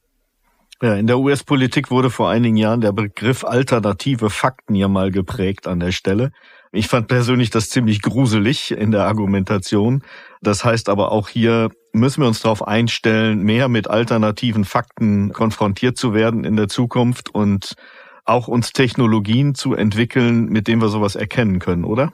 Ja, 0.82 0.94
in 0.94 1.06
der 1.06 1.18
US-Politik 1.18 1.90
wurde 1.90 2.10
vor 2.10 2.28
einigen 2.28 2.56
Jahren 2.56 2.82
der 2.82 2.92
Begriff 2.92 3.44
alternative 3.44 4.28
Fakten 4.28 4.74
ja 4.74 4.88
mal 4.88 5.10
geprägt 5.10 5.66
an 5.66 5.80
der 5.80 5.92
Stelle. 5.92 6.32
Ich 6.70 6.88
fand 6.88 7.08
persönlich 7.08 7.48
das 7.48 7.70
ziemlich 7.70 8.02
gruselig 8.02 8.72
in 8.72 8.90
der 8.90 9.04
Argumentation. 9.04 10.02
Das 10.42 10.64
heißt 10.64 10.90
aber 10.90 11.12
auch 11.12 11.30
hier 11.30 11.70
müssen 11.92 12.20
wir 12.20 12.28
uns 12.28 12.42
darauf 12.42 12.66
einstellen, 12.66 13.40
mehr 13.40 13.68
mit 13.68 13.88
alternativen 13.88 14.66
Fakten 14.66 15.32
konfrontiert 15.32 15.96
zu 15.96 16.12
werden 16.12 16.44
in 16.44 16.56
der 16.56 16.68
Zukunft 16.68 17.34
und 17.34 17.74
auch 18.26 18.48
uns 18.48 18.72
Technologien 18.72 19.54
zu 19.54 19.74
entwickeln, 19.74 20.46
mit 20.46 20.68
denen 20.68 20.82
wir 20.82 20.88
sowas 20.88 21.16
erkennen 21.16 21.58
können, 21.58 21.84
oder? 21.84 22.12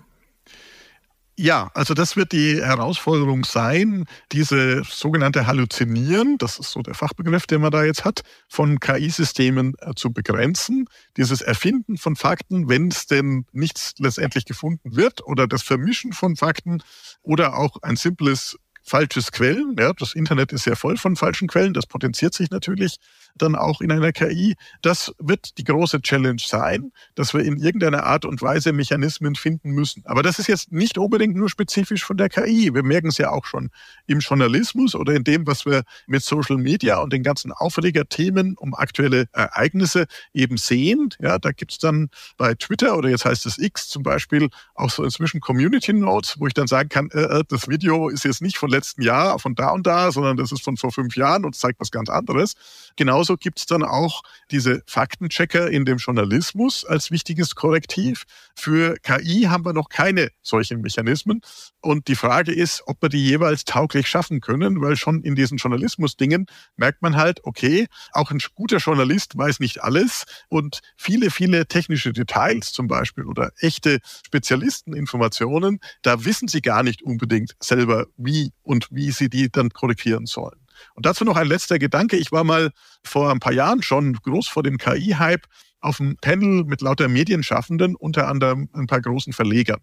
Ja, 1.38 1.70
also 1.72 1.94
das 1.94 2.14
wird 2.14 2.32
die 2.32 2.62
Herausforderung 2.62 3.44
sein, 3.44 4.04
diese 4.32 4.82
sogenannte 4.84 5.46
Halluzinieren, 5.46 6.36
das 6.36 6.58
ist 6.58 6.70
so 6.70 6.82
der 6.82 6.94
Fachbegriff, 6.94 7.46
den 7.46 7.62
man 7.62 7.70
da 7.70 7.84
jetzt 7.84 8.04
hat, 8.04 8.20
von 8.48 8.78
KI-Systemen 8.78 9.74
äh, 9.78 9.92
zu 9.96 10.12
begrenzen. 10.12 10.88
Dieses 11.16 11.40
Erfinden 11.40 11.96
von 11.96 12.16
Fakten, 12.16 12.68
wenn 12.68 12.88
es 12.88 13.06
denn 13.06 13.46
nichts 13.52 13.94
letztendlich 13.98 14.44
gefunden 14.44 14.94
wird, 14.94 15.26
oder 15.26 15.46
das 15.46 15.62
Vermischen 15.62 16.12
von 16.12 16.36
Fakten 16.36 16.82
oder 17.22 17.56
auch 17.56 17.78
ein 17.80 17.96
simples 17.96 18.58
falsches 18.82 19.32
Quellen. 19.32 19.76
Ja, 19.78 19.92
das 19.92 20.14
Internet 20.14 20.52
ist 20.52 20.66
ja 20.66 20.74
voll 20.74 20.96
von 20.96 21.16
falschen 21.16 21.48
Quellen, 21.48 21.74
das 21.74 21.86
potenziert 21.86 22.34
sich 22.34 22.50
natürlich 22.50 22.98
dann 23.36 23.54
auch 23.54 23.80
in 23.80 23.90
einer 23.90 24.12
KI. 24.12 24.54
Das 24.82 25.12
wird 25.18 25.58
die 25.58 25.64
große 25.64 26.02
Challenge 26.02 26.42
sein, 26.44 26.92
dass 27.14 27.34
wir 27.34 27.42
in 27.42 27.56
irgendeiner 27.56 28.04
Art 28.04 28.24
und 28.24 28.42
Weise 28.42 28.72
Mechanismen 28.72 29.34
finden 29.34 29.70
müssen. 29.70 30.02
Aber 30.06 30.22
das 30.22 30.38
ist 30.38 30.48
jetzt 30.48 30.72
nicht 30.72 30.98
unbedingt 30.98 31.36
nur 31.36 31.48
spezifisch 31.48 32.04
von 32.04 32.16
der 32.16 32.28
KI. 32.28 32.74
Wir 32.74 32.82
merken 32.82 33.08
es 33.08 33.18
ja 33.18 33.30
auch 33.30 33.46
schon 33.46 33.70
im 34.06 34.20
Journalismus 34.20 34.94
oder 34.94 35.14
in 35.14 35.24
dem, 35.24 35.46
was 35.46 35.64
wir 35.66 35.82
mit 36.06 36.22
Social 36.22 36.58
Media 36.58 36.98
und 36.98 37.12
den 37.12 37.22
ganzen 37.22 37.52
Aufregerthemen 37.52 38.56
um 38.56 38.74
aktuelle 38.74 39.26
Ereignisse 39.32 40.06
eben 40.34 40.56
sehen. 40.56 41.10
Ja, 41.20 41.38
da 41.38 41.52
gibt's 41.52 41.78
dann 41.78 42.10
bei 42.36 42.54
Twitter 42.54 42.96
oder 42.96 43.08
jetzt 43.08 43.24
heißt 43.24 43.46
es 43.46 43.58
X 43.58 43.88
zum 43.88 44.02
Beispiel 44.02 44.48
auch 44.74 44.90
so 44.90 45.04
inzwischen 45.04 45.40
Community 45.40 45.92
Notes, 45.92 46.36
wo 46.38 46.46
ich 46.46 46.54
dann 46.54 46.66
sagen 46.66 46.88
kann, 46.88 47.10
äh, 47.12 47.20
äh 47.22 47.44
das 47.48 47.68
Video 47.68 48.08
ist 48.08 48.24
jetzt 48.24 48.42
nicht 48.42 48.58
von 48.58 48.70
letzten 48.72 49.02
Jahr, 49.02 49.38
von 49.38 49.54
da 49.54 49.70
und 49.70 49.86
da, 49.86 50.10
sondern 50.10 50.36
das 50.36 50.50
ist 50.52 50.62
von 50.62 50.76
vor 50.76 50.92
fünf 50.92 51.16
Jahren 51.16 51.44
und 51.44 51.54
zeigt 51.54 51.80
was 51.80 51.90
ganz 51.90 52.08
anderes. 52.08 52.54
Genauso 52.96 53.36
gibt 53.36 53.58
es 53.58 53.66
dann 53.66 53.82
auch 53.82 54.22
diese 54.50 54.82
Faktenchecker 54.86 55.70
in 55.70 55.84
dem 55.84 55.98
Journalismus 55.98 56.84
als 56.84 57.10
wichtiges 57.10 57.54
Korrektiv. 57.54 58.24
Für 58.56 58.96
KI 59.02 59.42
haben 59.48 59.64
wir 59.64 59.72
noch 59.72 59.88
keine 59.88 60.30
solchen 60.42 60.80
Mechanismen. 60.80 61.40
Und 61.80 62.08
die 62.08 62.14
Frage 62.14 62.52
ist, 62.52 62.82
ob 62.86 63.02
wir 63.02 63.08
die 63.08 63.24
jeweils 63.24 63.64
tauglich 63.64 64.08
schaffen 64.08 64.40
können, 64.40 64.80
weil 64.80 64.96
schon 64.96 65.22
in 65.22 65.34
diesen 65.34 65.58
Journalismus-Dingen 65.58 66.46
merkt 66.76 67.02
man 67.02 67.16
halt, 67.16 67.44
okay, 67.44 67.86
auch 68.12 68.30
ein 68.30 68.40
guter 68.54 68.78
Journalist 68.78 69.36
weiß 69.36 69.60
nicht 69.60 69.82
alles 69.82 70.24
und 70.48 70.80
viele, 70.96 71.30
viele 71.30 71.66
technische 71.66 72.12
Details 72.12 72.72
zum 72.72 72.86
Beispiel 72.86 73.24
oder 73.24 73.52
echte 73.58 73.98
Spezialisteninformationen, 74.26 75.80
da 76.02 76.24
wissen 76.24 76.48
sie 76.48 76.60
gar 76.60 76.82
nicht 76.82 77.02
unbedingt 77.02 77.56
selber, 77.60 78.06
wie 78.16 78.52
und 78.62 78.88
wie 78.90 79.10
sie 79.10 79.28
die 79.28 79.50
dann 79.50 79.70
korrigieren 79.70 80.26
sollen. 80.26 80.60
Und 80.94 81.06
dazu 81.06 81.24
noch 81.24 81.36
ein 81.36 81.46
letzter 81.46 81.78
Gedanke. 81.78 82.16
Ich 82.16 82.32
war 82.32 82.44
mal 82.44 82.70
vor 83.04 83.30
ein 83.30 83.40
paar 83.40 83.52
Jahren 83.52 83.82
schon 83.82 84.14
groß 84.14 84.48
vor 84.48 84.62
dem 84.62 84.78
KI-Hype 84.78 85.46
auf 85.80 86.00
einem 86.00 86.16
Panel 86.16 86.64
mit 86.64 86.80
lauter 86.80 87.08
Medienschaffenden, 87.08 87.96
unter 87.96 88.28
anderem 88.28 88.68
ein 88.72 88.86
paar 88.86 89.00
großen 89.00 89.32
Verlegern. 89.32 89.80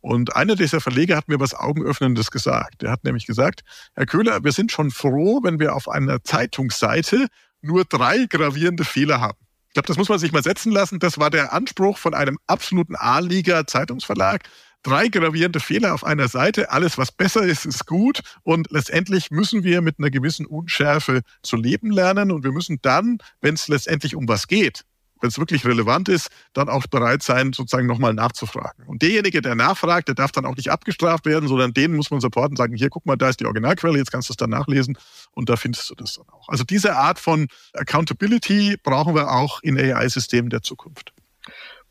Und 0.00 0.36
einer 0.36 0.54
dieser 0.54 0.80
Verleger 0.80 1.16
hat 1.16 1.28
mir 1.28 1.40
was 1.40 1.54
Augenöffnendes 1.54 2.30
gesagt. 2.30 2.82
Er 2.82 2.92
hat 2.92 3.04
nämlich 3.04 3.26
gesagt, 3.26 3.62
Herr 3.94 4.06
Köhler, 4.06 4.44
wir 4.44 4.52
sind 4.52 4.70
schon 4.70 4.90
froh, 4.90 5.40
wenn 5.42 5.58
wir 5.58 5.74
auf 5.74 5.88
einer 5.88 6.22
Zeitungsseite 6.22 7.26
nur 7.62 7.84
drei 7.84 8.26
gravierende 8.26 8.84
Fehler 8.84 9.20
haben. 9.20 9.38
Ich 9.68 9.74
glaube, 9.74 9.88
das 9.88 9.96
muss 9.96 10.08
man 10.08 10.18
sich 10.18 10.30
mal 10.30 10.42
setzen 10.42 10.70
lassen. 10.70 10.98
Das 10.98 11.18
war 11.18 11.30
der 11.30 11.52
Anspruch 11.52 11.98
von 11.98 12.14
einem 12.14 12.38
absoluten 12.46 12.94
A-Liga-Zeitungsverlag 12.94 14.42
drei 14.84 15.08
gravierende 15.08 15.58
Fehler 15.58 15.94
auf 15.94 16.04
einer 16.04 16.28
Seite. 16.28 16.70
Alles, 16.70 16.96
was 16.96 17.10
besser 17.10 17.42
ist, 17.42 17.66
ist 17.66 17.86
gut. 17.86 18.20
Und 18.44 18.70
letztendlich 18.70 19.32
müssen 19.32 19.64
wir 19.64 19.80
mit 19.80 19.98
einer 19.98 20.10
gewissen 20.10 20.46
Unschärfe 20.46 21.22
zu 21.42 21.56
leben 21.56 21.90
lernen. 21.90 22.30
Und 22.30 22.44
wir 22.44 22.52
müssen 22.52 22.78
dann, 22.82 23.18
wenn 23.40 23.54
es 23.54 23.66
letztendlich 23.66 24.14
um 24.14 24.28
was 24.28 24.46
geht, 24.46 24.84
wenn 25.20 25.28
es 25.28 25.38
wirklich 25.38 25.64
relevant 25.64 26.08
ist, 26.10 26.28
dann 26.52 26.68
auch 26.68 26.86
bereit 26.86 27.22
sein, 27.22 27.54
sozusagen 27.54 27.86
nochmal 27.86 28.12
nachzufragen. 28.12 28.84
Und 28.86 29.00
derjenige, 29.00 29.40
der 29.40 29.54
nachfragt, 29.54 30.08
der 30.08 30.14
darf 30.14 30.32
dann 30.32 30.44
auch 30.44 30.56
nicht 30.56 30.70
abgestraft 30.70 31.24
werden, 31.24 31.48
sondern 31.48 31.72
den 31.72 31.96
muss 31.96 32.10
man 32.10 32.20
supporten 32.20 32.56
sagen, 32.56 32.76
hier, 32.76 32.90
guck 32.90 33.06
mal, 33.06 33.16
da 33.16 33.30
ist 33.30 33.40
die 33.40 33.46
Originalquelle, 33.46 33.96
jetzt 33.96 34.12
kannst 34.12 34.28
du 34.28 34.34
es 34.34 34.36
dann 34.36 34.50
nachlesen 34.50 34.98
und 35.32 35.48
da 35.48 35.56
findest 35.56 35.88
du 35.88 35.94
das 35.94 36.16
dann 36.16 36.28
auch. 36.28 36.48
Also 36.50 36.64
diese 36.64 36.96
Art 36.96 37.18
von 37.18 37.48
Accountability 37.72 38.76
brauchen 38.82 39.14
wir 39.14 39.30
auch 39.30 39.62
in 39.62 39.78
AI-Systemen 39.78 40.50
der 40.50 40.60
Zukunft. 40.60 41.14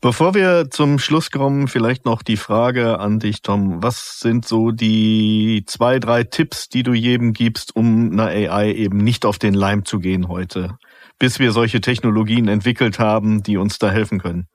Bevor 0.04 0.34
wir 0.34 0.68
zum 0.70 0.98
Schluss 0.98 1.30
kommen, 1.30 1.66
vielleicht 1.66 2.04
noch 2.04 2.22
die 2.22 2.36
Frage 2.36 2.98
an 2.98 3.20
dich, 3.20 3.40
Tom. 3.40 3.82
Was 3.82 4.20
sind 4.20 4.46
so 4.46 4.70
die 4.70 5.64
zwei, 5.66 5.98
drei 5.98 6.24
Tipps, 6.24 6.68
die 6.68 6.82
du 6.82 6.92
jedem 6.92 7.32
gibst, 7.32 7.74
um 7.74 8.12
einer 8.12 8.26
AI 8.26 8.70
eben 8.74 8.98
nicht 8.98 9.24
auf 9.24 9.38
den 9.38 9.54
Leim 9.54 9.86
zu 9.86 10.00
gehen 10.00 10.28
heute, 10.28 10.76
bis 11.18 11.38
wir 11.38 11.52
solche 11.52 11.80
Technologien 11.80 12.48
entwickelt 12.48 12.98
haben, 12.98 13.42
die 13.42 13.56
uns 13.56 13.78
da 13.78 13.90
helfen 13.90 14.20
können? 14.20 14.46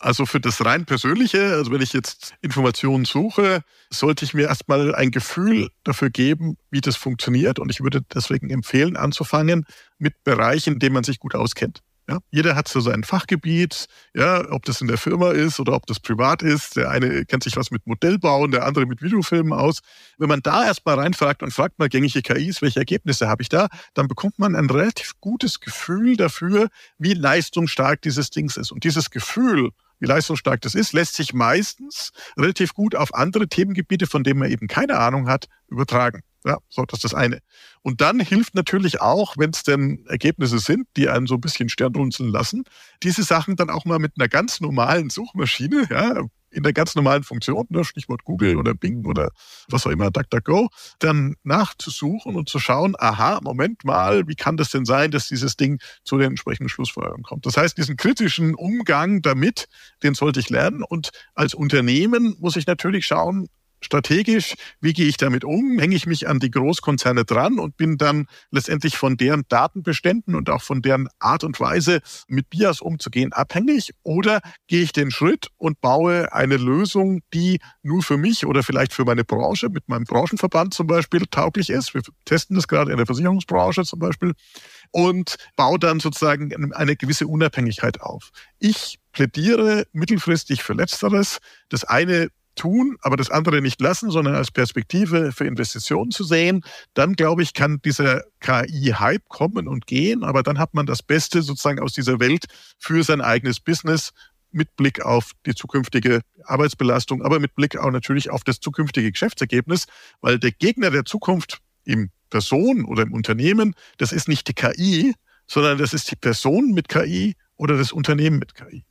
Also 0.00 0.26
für 0.26 0.40
das 0.40 0.64
rein 0.64 0.86
persönliche, 0.86 1.52
also 1.52 1.70
wenn 1.70 1.80
ich 1.80 1.92
jetzt 1.92 2.34
Informationen 2.40 3.04
suche, 3.04 3.62
sollte 3.90 4.24
ich 4.24 4.34
mir 4.34 4.48
erstmal 4.48 4.92
ein 4.92 5.12
Gefühl 5.12 5.68
dafür 5.84 6.10
geben, 6.10 6.56
wie 6.68 6.80
das 6.80 6.96
funktioniert. 6.96 7.60
Und 7.60 7.70
ich 7.70 7.80
würde 7.80 8.02
deswegen 8.12 8.50
empfehlen, 8.50 8.96
anzufangen 8.96 9.66
mit 9.98 10.24
Bereichen, 10.24 10.72
in 10.72 10.78
denen 10.80 10.94
man 10.94 11.04
sich 11.04 11.20
gut 11.20 11.36
auskennt. 11.36 11.80
Ja, 12.08 12.18
jeder 12.30 12.56
hat 12.56 12.66
so 12.66 12.80
sein 12.80 13.04
Fachgebiet, 13.04 13.86
ja, 14.12 14.50
ob 14.50 14.64
das 14.64 14.80
in 14.80 14.88
der 14.88 14.98
Firma 14.98 15.30
ist 15.30 15.60
oder 15.60 15.72
ob 15.74 15.86
das 15.86 16.00
privat 16.00 16.42
ist. 16.42 16.74
Der 16.74 16.90
eine 16.90 17.24
kennt 17.24 17.44
sich 17.44 17.56
was 17.56 17.70
mit 17.70 17.86
Modellbauen, 17.86 18.50
der 18.50 18.66
andere 18.66 18.86
mit 18.86 19.02
Videofilmen 19.02 19.52
aus. 19.52 19.78
Wenn 20.18 20.28
man 20.28 20.40
da 20.42 20.64
erstmal 20.64 20.98
reinfragt 20.98 21.44
und 21.44 21.52
fragt 21.52 21.78
mal 21.78 21.88
gängige 21.88 22.20
KIs, 22.20 22.60
welche 22.60 22.80
Ergebnisse 22.80 23.28
habe 23.28 23.42
ich 23.42 23.48
da, 23.48 23.68
dann 23.94 24.08
bekommt 24.08 24.38
man 24.40 24.56
ein 24.56 24.68
relativ 24.68 25.12
gutes 25.20 25.60
Gefühl 25.60 26.16
dafür, 26.16 26.68
wie 26.98 27.14
leistungsstark 27.14 28.02
dieses 28.02 28.30
Ding 28.30 28.50
ist. 28.50 28.72
Und 28.72 28.82
dieses 28.82 29.10
Gefühl, 29.10 29.70
wie 30.00 30.06
leistungsstark 30.06 30.60
das 30.62 30.74
ist, 30.74 30.92
lässt 30.92 31.14
sich 31.14 31.32
meistens 31.32 32.10
relativ 32.36 32.74
gut 32.74 32.96
auf 32.96 33.14
andere 33.14 33.46
Themengebiete, 33.46 34.08
von 34.08 34.24
denen 34.24 34.40
man 34.40 34.50
eben 34.50 34.66
keine 34.66 34.98
Ahnung 34.98 35.28
hat, 35.28 35.46
übertragen. 35.68 36.22
Ja, 36.44 36.58
so, 36.68 36.84
das 36.84 36.98
ist 36.98 37.04
das 37.04 37.14
eine. 37.14 37.38
Und 37.82 38.00
dann 38.00 38.18
hilft 38.18 38.54
natürlich 38.54 39.00
auch, 39.00 39.36
wenn 39.38 39.50
es 39.50 39.62
denn 39.62 40.04
Ergebnisse 40.08 40.58
sind, 40.58 40.86
die 40.96 41.08
einen 41.08 41.26
so 41.26 41.34
ein 41.34 41.40
bisschen 41.40 41.68
sternrunzeln 41.68 42.30
lassen, 42.30 42.64
diese 43.02 43.22
Sachen 43.22 43.54
dann 43.56 43.70
auch 43.70 43.84
mal 43.84 43.98
mit 44.00 44.12
einer 44.18 44.28
ganz 44.28 44.60
normalen 44.60 45.08
Suchmaschine, 45.10 45.86
ja, 45.90 46.22
in 46.50 46.62
der 46.62 46.72
ganz 46.72 46.94
normalen 46.94 47.22
Funktion, 47.22 47.66
ne, 47.70 47.84
Stichwort 47.84 48.24
Google 48.24 48.56
oder 48.56 48.74
Bing 48.74 49.06
oder 49.06 49.30
was 49.68 49.86
auch 49.86 49.90
immer, 49.90 50.10
DuckDuckGo, 50.10 50.68
dann 50.98 51.36
nachzusuchen 51.44 52.36
und 52.36 52.48
zu 52.48 52.58
schauen, 52.58 52.94
aha, 52.98 53.40
Moment 53.42 53.84
mal, 53.84 54.28
wie 54.28 54.34
kann 54.34 54.56
das 54.56 54.70
denn 54.70 54.84
sein, 54.84 55.10
dass 55.10 55.28
dieses 55.28 55.56
Ding 55.56 55.80
zu 56.04 56.18
den 56.18 56.30
entsprechenden 56.30 56.68
Schlussfolgerungen 56.68 57.22
kommt? 57.22 57.46
Das 57.46 57.56
heißt, 57.56 57.78
diesen 57.78 57.96
kritischen 57.96 58.54
Umgang 58.54 59.22
damit, 59.22 59.66
den 60.02 60.14
sollte 60.14 60.40
ich 60.40 60.50
lernen 60.50 60.82
und 60.82 61.10
als 61.34 61.54
Unternehmen 61.54 62.36
muss 62.38 62.56
ich 62.56 62.66
natürlich 62.66 63.06
schauen, 63.06 63.48
strategisch, 63.84 64.54
wie 64.80 64.92
gehe 64.92 65.06
ich 65.06 65.16
damit 65.16 65.44
um? 65.44 65.78
Hänge 65.78 65.96
ich 65.96 66.06
mich 66.06 66.28
an 66.28 66.38
die 66.38 66.50
Großkonzerne 66.50 67.24
dran 67.24 67.58
und 67.58 67.76
bin 67.76 67.98
dann 67.98 68.26
letztendlich 68.50 68.96
von 68.96 69.16
deren 69.16 69.44
Datenbeständen 69.48 70.34
und 70.34 70.48
auch 70.50 70.62
von 70.62 70.82
deren 70.82 71.08
Art 71.18 71.44
und 71.44 71.60
Weise 71.60 72.00
mit 72.28 72.50
BIAS 72.50 72.80
umzugehen 72.80 73.32
abhängig? 73.32 73.92
Oder 74.02 74.40
gehe 74.66 74.82
ich 74.82 74.92
den 74.92 75.10
Schritt 75.10 75.48
und 75.58 75.80
baue 75.80 76.32
eine 76.32 76.56
Lösung, 76.56 77.20
die 77.34 77.60
nur 77.82 78.02
für 78.02 78.16
mich 78.16 78.46
oder 78.46 78.62
vielleicht 78.62 78.92
für 78.92 79.04
meine 79.04 79.24
Branche, 79.24 79.68
mit 79.68 79.88
meinem 79.88 80.04
Branchenverband 80.04 80.74
zum 80.74 80.86
Beispiel, 80.86 81.24
tauglich 81.30 81.70
ist? 81.70 81.94
Wir 81.94 82.02
testen 82.24 82.56
das 82.56 82.68
gerade 82.68 82.90
in 82.90 82.96
der 82.96 83.06
Versicherungsbranche 83.06 83.84
zum 83.84 83.98
Beispiel 83.98 84.32
und 84.90 85.36
baue 85.56 85.78
dann 85.78 86.00
sozusagen 86.00 86.72
eine 86.72 86.96
gewisse 86.96 87.26
Unabhängigkeit 87.26 88.00
auf. 88.00 88.30
Ich 88.58 88.98
plädiere 89.12 89.86
mittelfristig 89.92 90.62
für 90.62 90.74
Letzteres. 90.74 91.38
Das 91.68 91.84
eine 91.84 92.28
tun, 92.54 92.96
aber 93.00 93.16
das 93.16 93.30
andere 93.30 93.62
nicht 93.62 93.80
lassen, 93.80 94.10
sondern 94.10 94.34
als 94.34 94.50
Perspektive 94.50 95.32
für 95.32 95.46
Investitionen 95.46 96.10
zu 96.10 96.24
sehen, 96.24 96.64
dann 96.94 97.14
glaube 97.14 97.42
ich, 97.42 97.54
kann 97.54 97.80
dieser 97.84 98.22
KI-Hype 98.40 99.28
kommen 99.28 99.68
und 99.68 99.86
gehen, 99.86 100.24
aber 100.24 100.42
dann 100.42 100.58
hat 100.58 100.74
man 100.74 100.86
das 100.86 101.02
Beste 101.02 101.42
sozusagen 101.42 101.80
aus 101.80 101.92
dieser 101.92 102.20
Welt 102.20 102.46
für 102.78 103.02
sein 103.04 103.20
eigenes 103.20 103.60
Business 103.60 104.12
mit 104.50 104.76
Blick 104.76 105.00
auf 105.00 105.32
die 105.46 105.54
zukünftige 105.54 106.20
Arbeitsbelastung, 106.44 107.22
aber 107.22 107.40
mit 107.40 107.54
Blick 107.54 107.78
auch 107.78 107.90
natürlich 107.90 108.30
auf 108.30 108.44
das 108.44 108.60
zukünftige 108.60 109.10
Geschäftsergebnis, 109.10 109.86
weil 110.20 110.38
der 110.38 110.52
Gegner 110.52 110.90
der 110.90 111.04
Zukunft 111.04 111.58
im 111.84 112.10
Person 112.30 112.84
oder 112.84 113.02
im 113.02 113.12
Unternehmen, 113.12 113.74
das 113.98 114.12
ist 114.12 114.28
nicht 114.28 114.48
die 114.48 114.54
KI, 114.54 115.14
sondern 115.46 115.78
das 115.78 115.94
ist 115.94 116.10
die 116.10 116.16
Person 116.16 116.72
mit 116.72 116.88
KI 116.88 117.34
oder 117.56 117.76
das 117.76 117.92
Unternehmen 117.92 118.38
mit 118.38 118.54
KI 118.54 118.84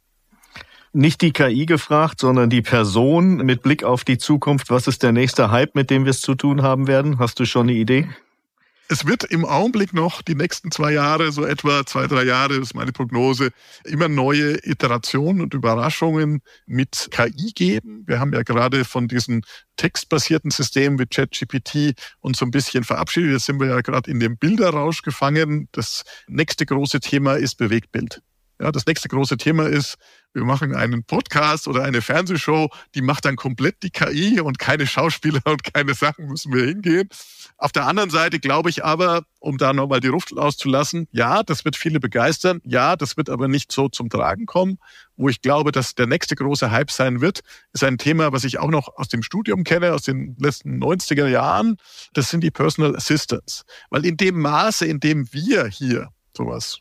nicht 0.94 1.22
die 1.22 1.32
KI 1.32 1.66
gefragt, 1.66 2.20
sondern 2.20 2.50
die 2.50 2.62
Person 2.62 3.38
mit 3.38 3.62
Blick 3.62 3.84
auf 3.84 4.04
die 4.04 4.18
Zukunft. 4.18 4.70
Was 4.70 4.88
ist 4.88 5.04
der 5.04 5.12
nächste 5.12 5.52
Hype, 5.52 5.76
mit 5.76 5.90
dem 5.90 6.06
wir 6.06 6.12
es 6.12 6.22
zu 6.22 6.36
tun 6.36 6.62
haben 6.62 6.88
werden? 6.88 7.20
Hast 7.20 7.40
du 7.40 7.46
schon 7.46 7.70
eine 7.70 7.78
Idee? 7.78 8.10
Es 8.92 9.08
wird 9.08 9.24
im 9.24 9.46
Augenblick 9.46 9.94
noch 9.94 10.22
die 10.22 10.36
nächsten 10.36 10.70
zwei 10.70 10.92
Jahre, 10.92 11.32
so 11.32 11.46
etwa 11.46 11.86
zwei, 11.86 12.08
drei 12.08 12.24
Jahre, 12.24 12.56
das 12.56 12.72
ist 12.72 12.76
meine 12.76 12.92
Prognose, 12.92 13.52
immer 13.86 14.10
neue 14.10 14.58
Iterationen 14.68 15.40
und 15.40 15.54
Überraschungen 15.54 16.42
mit 16.66 17.08
KI 17.10 17.54
geben. 17.56 18.04
Wir 18.06 18.20
haben 18.20 18.34
ja 18.34 18.44
gerade 18.44 18.84
von 18.84 19.08
diesen 19.08 19.44
textbasierten 19.78 20.52
Systemen 20.52 21.00
wie 21.00 21.06
ChatGPT 21.06 21.94
uns 22.20 22.40
so 22.40 22.46
ein 22.46 22.52
bisschen 22.52 22.84
verabschiedet. 22.84 23.32
Jetzt 23.32 23.46
sind 23.46 23.62
wir 23.62 23.68
ja 23.68 23.80
gerade 23.80 24.12
in 24.12 24.20
dem 24.20 24.36
Bilderrausch 24.36 25.04
gefangen. 25.04 25.70
Das 25.72 26.04
nächste 26.28 26.66
große 26.66 27.00
Thema 27.00 27.36
ist 27.36 27.56
Bewegtbild. 27.56 28.22
Ja, 28.60 28.74
das 28.74 28.86
nächste 28.86 29.08
große 29.08 29.38
Thema 29.38 29.68
ist, 29.68 29.98
wir 30.34 30.44
machen 30.44 30.74
einen 30.76 31.04
Podcast 31.04 31.68
oder 31.68 31.84
eine 31.84 32.02
Fernsehshow, 32.02 32.70
die 32.96 33.02
macht 33.02 33.26
dann 33.26 33.36
komplett 33.36 33.84
die 33.84 33.90
KI 33.90 34.40
und 34.40 34.60
keine 34.60 34.88
Schauspieler 34.88 35.42
und 35.46 35.74
keine 35.74 35.94
Sachen 35.94 36.28
müssen 36.28 36.54
wir 36.54 36.66
hingehen. 36.66 37.10
Auf 37.58 37.72
der 37.72 37.86
anderen 37.86 38.10
Seite 38.10 38.40
glaube 38.40 38.70
ich 38.70 38.84
aber, 38.84 39.24
um 39.40 39.58
da 39.58 39.74
nochmal 39.74 40.00
die 40.00 40.08
Luft 40.08 40.36
auszulassen, 40.38 41.08
ja, 41.12 41.44
das 41.44 41.66
wird 41.66 41.76
viele 41.76 42.00
begeistern, 42.00 42.62
ja, 42.64 42.96
das 42.96 43.18
wird 43.18 43.30
aber 43.30 43.48
nicht 43.48 43.72
so 43.72 43.90
zum 43.90 44.10
Tragen 44.10 44.46
kommen. 44.46 44.78
Wo 45.18 45.30
ich 45.30 45.42
glaube, 45.42 45.72
dass 45.72 45.94
der 45.94 46.08
nächste 46.08 46.36
große 46.36 46.72
Hype 46.72 46.92
sein 46.92 47.22
wird, 47.22 47.42
ist 47.74 47.84
ein 47.84 47.98
Thema, 47.98 48.32
was 48.32 48.44
ich 48.44 48.58
auch 48.60 48.70
noch 48.70 48.96
aus 48.98 49.10
dem 49.10 49.24
Studium 49.24 49.64
kenne, 49.64 49.94
aus 49.94 50.04
den 50.04 50.36
letzten 50.40 50.82
90er 50.82 51.28
Jahren. 51.28 51.78
Das 52.14 52.30
sind 52.30 52.42
die 52.42 52.52
Personal 52.52 52.96
Assistants. 52.96 53.64
Weil 53.90 54.06
in 54.06 54.18
dem 54.18 54.40
Maße, 54.40 54.86
in 54.86 55.00
dem 55.00 55.32
wir 55.34 55.68
hier 55.68 56.10
sowas 56.36 56.80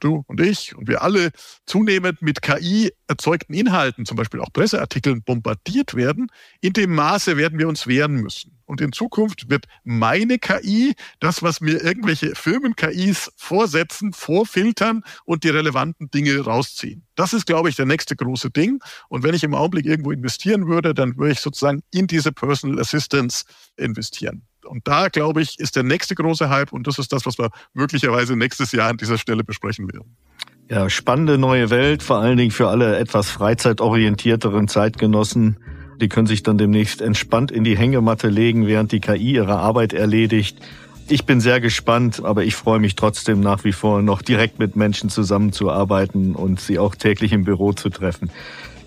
du 0.00 0.24
und 0.26 0.40
ich 0.40 0.76
und 0.76 0.88
wir 0.88 1.02
alle 1.02 1.30
zunehmend 1.66 2.22
mit 2.22 2.42
KI 2.42 2.92
erzeugten 3.06 3.54
Inhalten, 3.54 4.04
zum 4.04 4.16
Beispiel 4.16 4.40
auch 4.40 4.52
Presseartikeln, 4.52 5.22
bombardiert 5.22 5.94
werden, 5.94 6.28
in 6.60 6.72
dem 6.72 6.94
Maße 6.94 7.36
werden 7.36 7.58
wir 7.58 7.68
uns 7.68 7.86
wehren 7.86 8.14
müssen. 8.14 8.56
Und 8.66 8.80
in 8.80 8.92
Zukunft 8.92 9.48
wird 9.48 9.66
meine 9.84 10.38
KI, 10.38 10.94
das, 11.20 11.42
was 11.42 11.60
mir 11.60 11.82
irgendwelche 11.82 12.34
Firmen-KIs 12.34 13.32
vorsetzen, 13.36 14.12
vorfiltern 14.12 15.02
und 15.24 15.44
die 15.44 15.50
relevanten 15.50 16.10
Dinge 16.10 16.40
rausziehen. 16.40 17.06
Das 17.14 17.32
ist, 17.32 17.46
glaube 17.46 17.68
ich, 17.68 17.76
der 17.76 17.86
nächste 17.86 18.16
große 18.16 18.50
Ding. 18.50 18.80
Und 19.08 19.22
wenn 19.22 19.34
ich 19.34 19.44
im 19.44 19.54
Augenblick 19.54 19.86
irgendwo 19.86 20.10
investieren 20.10 20.66
würde, 20.66 20.94
dann 20.94 21.16
würde 21.16 21.32
ich 21.32 21.40
sozusagen 21.40 21.82
in 21.92 22.08
diese 22.08 22.32
Personal 22.32 22.80
Assistance 22.80 23.44
investieren. 23.76 24.42
Und 24.66 24.86
da, 24.86 25.08
glaube 25.08 25.42
ich, 25.42 25.58
ist 25.58 25.76
der 25.76 25.82
nächste 25.82 26.14
große 26.14 26.48
Hype 26.48 26.72
und 26.72 26.86
das 26.86 26.98
ist 26.98 27.12
das, 27.12 27.26
was 27.26 27.38
wir 27.38 27.50
möglicherweise 27.74 28.36
nächstes 28.36 28.72
Jahr 28.72 28.90
an 28.90 28.96
dieser 28.96 29.18
Stelle 29.18 29.44
besprechen 29.44 29.92
werden. 29.92 30.16
Ja, 30.68 30.90
spannende 30.90 31.38
neue 31.38 31.70
Welt, 31.70 32.02
vor 32.02 32.18
allen 32.18 32.36
Dingen 32.36 32.50
für 32.50 32.68
alle 32.68 32.98
etwas 32.98 33.30
freizeitorientierteren 33.30 34.66
Zeitgenossen. 34.66 35.58
Die 36.00 36.08
können 36.08 36.26
sich 36.26 36.42
dann 36.42 36.58
demnächst 36.58 37.00
entspannt 37.00 37.50
in 37.50 37.64
die 37.64 37.78
Hängematte 37.78 38.28
legen, 38.28 38.66
während 38.66 38.92
die 38.92 39.00
KI 39.00 39.34
ihre 39.34 39.58
Arbeit 39.58 39.92
erledigt. 39.92 40.58
Ich 41.08 41.24
bin 41.24 41.40
sehr 41.40 41.60
gespannt, 41.60 42.24
aber 42.24 42.42
ich 42.42 42.56
freue 42.56 42.80
mich 42.80 42.96
trotzdem 42.96 43.38
nach 43.38 43.62
wie 43.62 43.72
vor 43.72 44.02
noch 44.02 44.22
direkt 44.22 44.58
mit 44.58 44.74
Menschen 44.74 45.08
zusammenzuarbeiten 45.08 46.34
und 46.34 46.58
sie 46.58 46.80
auch 46.80 46.96
täglich 46.96 47.32
im 47.32 47.44
Büro 47.44 47.72
zu 47.72 47.88
treffen. 47.88 48.30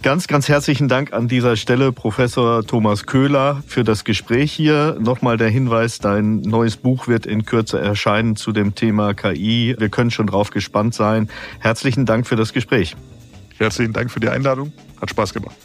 Ganz, 0.02 0.28
ganz 0.28 0.48
herzlichen 0.48 0.88
Dank 0.88 1.12
an 1.12 1.28
dieser 1.28 1.58
Stelle, 1.58 1.92
Professor 1.92 2.66
Thomas 2.66 3.06
Köhler, 3.06 3.62
für 3.68 3.84
das 3.84 4.06
Gespräch 4.06 4.50
hier. 4.54 4.96
Nochmal 4.98 5.36
der 5.36 5.50
Hinweis, 5.50 6.00
dein 6.00 6.40
neues 6.40 6.78
Buch 6.78 7.10
wird 7.10 7.26
in 7.26 7.46
Kürze 7.46 7.80
erscheinen 7.82 8.38
zu 8.38 8.54
dem 8.54 8.76
Thema 8.76 9.14
KI. 9.14 9.76
Wir 9.78 9.90
können 9.90 10.10
schon 10.10 10.28
drauf 10.28 10.52
gespannt 10.52 10.94
sein. 10.94 11.30
Herzlichen 11.60 12.06
Dank 12.06 12.28
für 12.28 12.38
das 12.38 12.54
Gespräch. 12.54 12.96
Herzlichen 13.58 13.92
Dank 13.92 14.10
für 14.10 14.22
die 14.22 14.30
Einladung. 14.30 14.72
Hat 15.02 15.10
Spaß 15.10 15.34
gemacht. 15.34 15.56